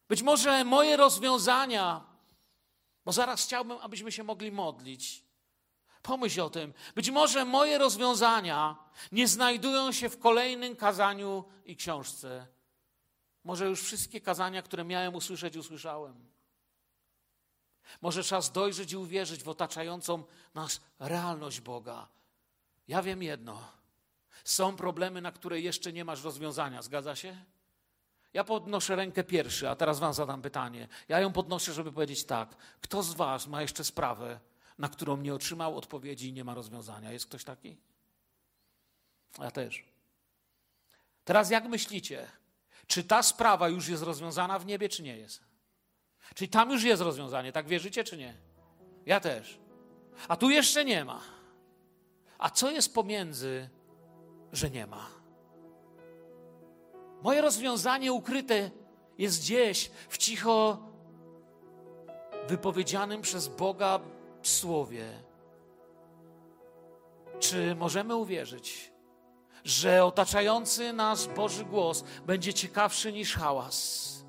[0.08, 2.04] Być może moje rozwiązania,
[3.04, 5.24] bo zaraz chciałbym, abyśmy się mogli modlić.
[6.02, 6.74] Pomyśl o tym.
[6.94, 8.76] Być może moje rozwiązania
[9.12, 12.46] nie znajdują się w kolejnym kazaniu i książce.
[13.44, 16.28] Może już wszystkie kazania, które miałem usłyszeć, usłyszałem.
[18.00, 20.24] Może czas dojrzeć i uwierzyć w otaczającą
[20.54, 22.08] nas realność Boga.
[22.88, 23.68] Ja wiem jedno.
[24.44, 26.82] Są problemy, na które jeszcze nie masz rozwiązania.
[26.82, 27.44] Zgadza się?
[28.34, 30.88] Ja podnoszę rękę pierwszy, a teraz Wam zadam pytanie.
[31.08, 32.56] Ja ją podnoszę, żeby powiedzieć tak.
[32.80, 34.40] Kto z Was ma jeszcze sprawę,
[34.78, 37.12] na którą nie otrzymał odpowiedzi i nie ma rozwiązania?
[37.12, 37.76] Jest ktoś taki?
[39.38, 39.84] Ja też.
[41.24, 42.26] Teraz jak myślicie,
[42.86, 45.42] czy ta sprawa już jest rozwiązana w niebie, czy nie jest?
[46.34, 48.34] Czyli tam już jest rozwiązanie, tak wierzycie, czy nie?
[49.06, 49.58] Ja też.
[50.28, 51.20] A tu jeszcze nie ma.
[52.38, 53.68] A co jest pomiędzy,
[54.52, 55.13] że nie ma?
[57.24, 58.70] Moje rozwiązanie ukryte
[59.18, 60.78] jest gdzieś w cicho
[62.48, 64.00] wypowiedzianym przez Boga
[64.42, 65.04] słowie.
[67.38, 68.92] Czy możemy uwierzyć,
[69.64, 74.24] że otaczający nas Boży głos będzie ciekawszy niż hałas?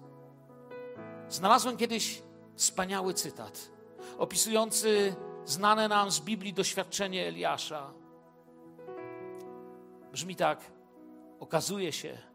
[1.30, 2.22] Znalazłem kiedyś
[2.56, 3.72] wspaniały cytat
[4.18, 5.16] opisujący
[5.46, 7.94] znane nam z Biblii doświadczenie Eliasza.
[10.12, 10.72] Brzmi tak:
[11.40, 12.35] Okazuje się,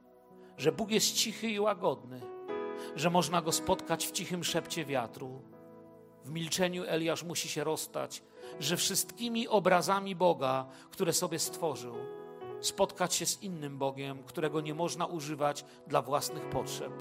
[0.61, 2.21] że Bóg jest cichy i łagodny,
[2.97, 5.43] że można go spotkać w cichym szepcie wiatru.
[6.25, 8.23] W milczeniu Eliasz musi się rozstać,
[8.59, 11.95] że wszystkimi obrazami Boga, które sobie stworzył,
[12.61, 16.93] spotkać się z innym Bogiem, którego nie można używać dla własnych potrzeb.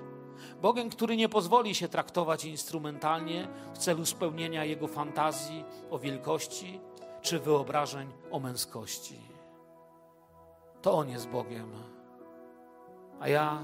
[0.62, 6.80] Bogiem, który nie pozwoli się traktować instrumentalnie w celu spełnienia jego fantazji o wielkości
[7.22, 9.20] czy wyobrażeń o męskości.
[10.82, 11.99] To On jest Bogiem
[13.20, 13.63] a ja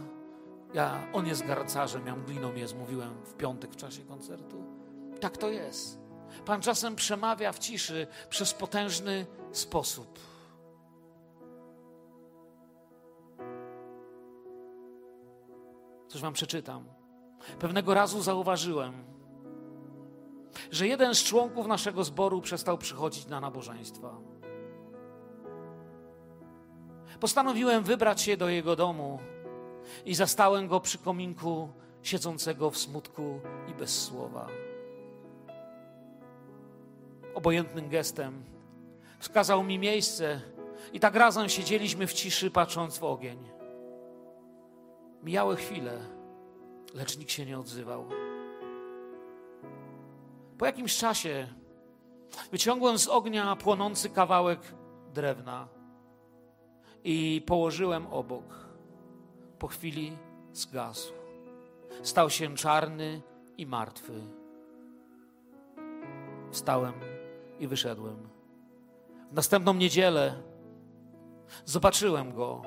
[0.74, 4.64] Ja, on jest garcarzem, ja mgliną jest, mówiłem w piątek w czasie koncertu.
[5.20, 5.99] Tak to jest.
[6.45, 10.20] Pan czasem przemawia w ciszy przez potężny sposób.
[16.08, 16.86] Coś wam przeczytam.
[17.60, 18.93] Pewnego razu zauważyłem,
[20.72, 24.18] że jeden z członków naszego zboru przestał przychodzić na nabożeństwa.
[27.20, 29.20] Postanowiłem wybrać się do jego domu
[30.06, 31.70] i zastałem go przy kominku,
[32.02, 33.40] siedzącego w smutku
[33.72, 34.48] i bez słowa.
[37.36, 38.44] Obojętnym gestem
[39.20, 40.42] wskazał mi miejsce
[40.94, 43.50] i tak razem siedzieliśmy w ciszy, patrząc w ogień.
[45.24, 46.00] Mijały chwile,
[46.94, 48.06] lecz nikt się nie odzywał.
[50.58, 51.48] Po jakimś czasie
[52.52, 54.60] wyciągłem z ognia płonący kawałek
[55.14, 55.68] drewna
[57.04, 58.64] i położyłem obok.
[59.60, 60.18] Po chwili
[60.53, 61.14] zgasł.
[62.03, 63.22] Stał się czarny
[63.58, 64.14] i martwy.
[66.51, 66.93] Wstałem
[67.60, 68.30] i wyszedłem.
[69.32, 70.43] W następną niedzielę
[71.66, 72.62] zobaczyłem go.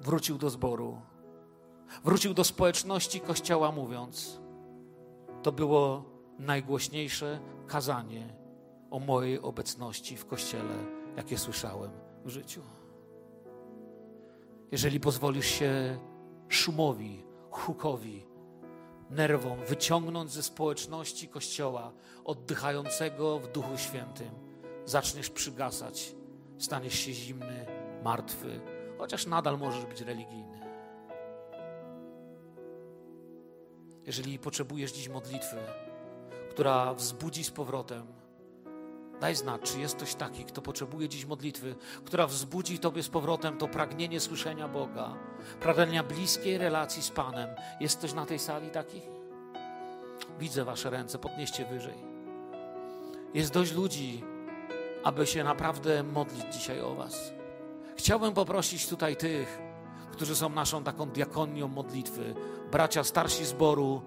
[0.00, 1.00] Wrócił do zboru.
[2.04, 4.40] Wrócił do społeczności kościoła, mówiąc:
[5.42, 6.04] To było
[6.38, 8.34] najgłośniejsze kazanie
[8.90, 10.74] o mojej obecności w kościele,
[11.16, 11.90] jakie słyszałem
[12.24, 12.62] w życiu.
[14.74, 15.98] Jeżeli pozwolisz się
[16.48, 18.26] szumowi, hukowi,
[19.10, 21.92] nerwom wyciągnąć ze społeczności Kościoła,
[22.24, 24.30] oddychającego w Duchu Świętym,
[24.84, 26.14] zaczniesz przygasać,
[26.58, 27.66] staniesz się zimny,
[28.04, 28.60] martwy,
[28.98, 30.60] chociaż nadal możesz być religijny.
[34.06, 35.56] Jeżeli potrzebujesz dziś modlitwy,
[36.50, 38.06] która wzbudzi z powrotem,
[39.20, 43.58] daj znać, czy jest ktoś taki, kto potrzebuje dziś modlitwy, która wzbudzi Tobie z powrotem
[43.58, 45.14] to pragnienie słyszenia Boga,
[45.60, 47.48] pragnienia bliskiej relacji z Panem.
[47.80, 49.00] Jest ktoś na tej sali taki?
[50.38, 52.14] Widzę Wasze ręce, podnieście wyżej.
[53.34, 54.24] Jest dość ludzi,
[55.04, 57.32] aby się naprawdę modlić dzisiaj o Was.
[57.96, 59.58] Chciałbym poprosić tutaj tych,
[60.12, 62.34] którzy są naszą taką diakonią modlitwy,
[62.70, 64.02] bracia starsi zboru,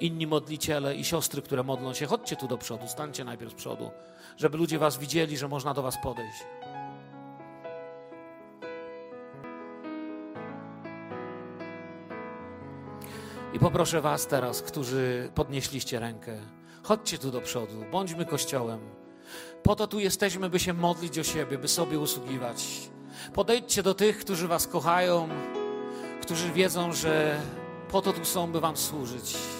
[0.00, 2.06] inni modliciele i siostry, które modlą się.
[2.06, 3.90] Chodźcie tu do przodu, stańcie najpierw z przodu,
[4.36, 6.44] żeby ludzie Was widzieli, że można do Was podejść.
[13.52, 16.36] I poproszę Was teraz, którzy podnieśliście rękę,
[16.82, 18.80] chodźcie tu do przodu, bądźmy kościołem.
[19.62, 22.90] Po to tu jesteśmy, by się modlić o siebie, by sobie usługiwać.
[23.34, 25.28] Podejdźcie do tych, którzy Was kochają,
[26.22, 27.40] którzy wiedzą, że
[27.90, 29.59] po to tu są, by Wam służyć.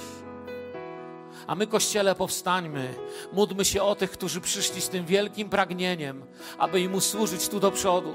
[1.46, 2.94] A my, Kościele, powstańmy,
[3.32, 6.24] módlmy się o tych, którzy przyszli z tym wielkim pragnieniem,
[6.58, 8.14] aby im usłużyć tu do przodu.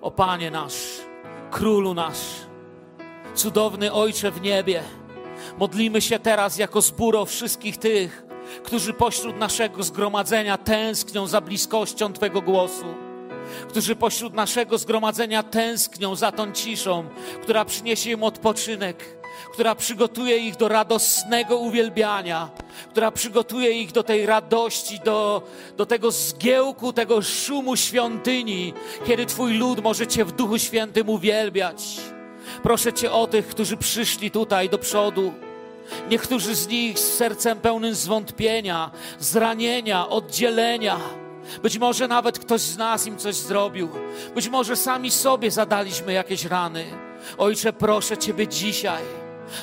[0.00, 0.76] O Panie nasz,
[1.50, 2.20] Królu nasz,
[3.34, 4.82] cudowny Ojcze w niebie,
[5.58, 8.24] modlimy się teraz jako zbór o wszystkich tych,
[8.64, 12.84] którzy pośród naszego zgromadzenia tęsknią za bliskością Twego głosu,
[13.68, 17.08] którzy pośród naszego zgromadzenia tęsknią za tą ciszą,
[17.42, 19.19] która przyniesie im odpoczynek,
[19.52, 22.50] która przygotuje ich do radosnego uwielbiania,
[22.90, 25.42] która przygotuje ich do tej radości, do,
[25.76, 28.74] do tego zgiełku, tego szumu świątyni,
[29.06, 31.96] kiedy Twój lud może Cię w Duchu Świętym uwielbiać.
[32.62, 35.32] Proszę Cię o tych, którzy przyszli tutaj do przodu.
[36.10, 41.00] Niektórzy z nich z sercem pełnym zwątpienia, zranienia, oddzielenia.
[41.62, 43.88] Być może nawet ktoś z nas im coś zrobił.
[44.34, 46.84] Być może sami sobie zadaliśmy jakieś rany.
[47.38, 49.02] Ojcze, proszę Ciebie dzisiaj,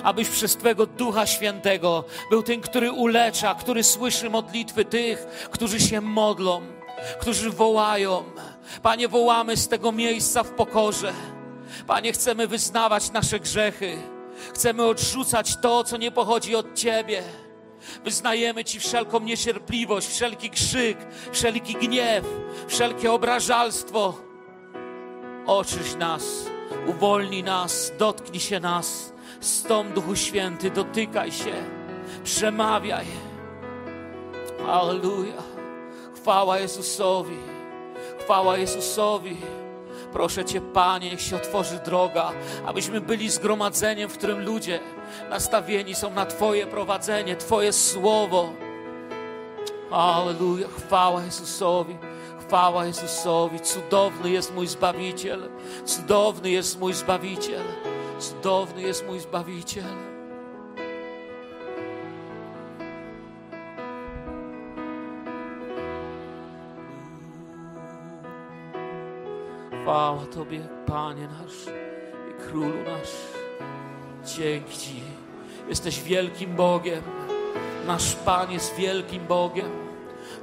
[0.04, 6.02] abyś przez Twego Ducha Świętego był tym, który ulecza, który słyszy modlitwy tych, którzy się
[6.02, 6.62] modlą,
[7.20, 8.24] którzy wołają.
[8.82, 11.14] Panie, wołamy z tego miejsca w pokorze.
[11.88, 13.98] Panie, chcemy wyznawać nasze grzechy.
[14.54, 17.24] Chcemy odrzucać to, co nie pochodzi od Ciebie.
[18.04, 20.98] Wyznajemy Ci wszelką niecierpliwość, wszelki krzyk,
[21.32, 22.26] wszelki gniew,
[22.68, 24.18] wszelkie obrażalstwo.
[25.46, 26.24] Oczyś nas,
[26.88, 29.14] uwolnij nas, dotknij się nas.
[29.40, 31.54] Stąd, Duchu Święty, dotykaj się,
[32.24, 33.06] przemawiaj.
[34.68, 35.44] Alleluja.
[36.16, 37.38] Chwała Jezusowi.
[38.20, 39.38] Chwała Jezusowi.
[40.14, 42.32] Proszę Cię, Panie, niech się otworzy droga,
[42.66, 44.80] abyśmy byli zgromadzeniem, w którym ludzie
[45.30, 48.54] nastawieni są na Twoje prowadzenie, Twoje słowo.
[49.92, 51.98] Aleluja, chwała Jezusowi,
[52.48, 53.60] chwała Jezusowi.
[53.60, 55.50] Cudowny jest mój Zbawiciel,
[55.86, 57.64] cudowny jest mój Zbawiciel,
[58.20, 59.84] cudowny jest mój Zbawiciel.
[69.82, 71.76] Chwała Tobie, Panie nasz
[72.32, 73.16] i Królu nasz.
[74.36, 75.02] Dzięki Ci.
[75.70, 77.04] Jesteś wielkim Bogiem.
[77.88, 79.88] Nasz Pan jest wielkim Bogiem.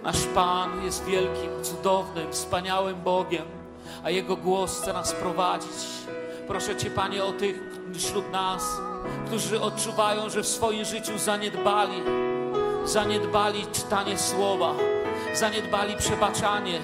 [0.03, 3.45] Nasz Pan jest wielkim, cudownym, wspaniałym Bogiem,
[4.05, 6.14] a Jego głos chce nas prowadzić.
[6.49, 7.61] Proszę Cię, Panie, o tych
[7.95, 8.81] wśród nas,
[9.27, 12.03] którzy odczuwają, że w swoim życiu zaniedbali,
[12.85, 14.75] zaniedbali czytanie słowa,
[15.35, 16.81] zaniedbali przebaczanie.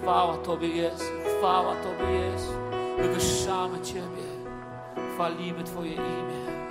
[0.00, 1.04] Chwała Tobie Jezu,
[1.38, 2.52] chwała Tobie Jezu.
[2.98, 4.22] Wywyższamy Ciebie,
[5.14, 6.61] chwalimy Twoje imię.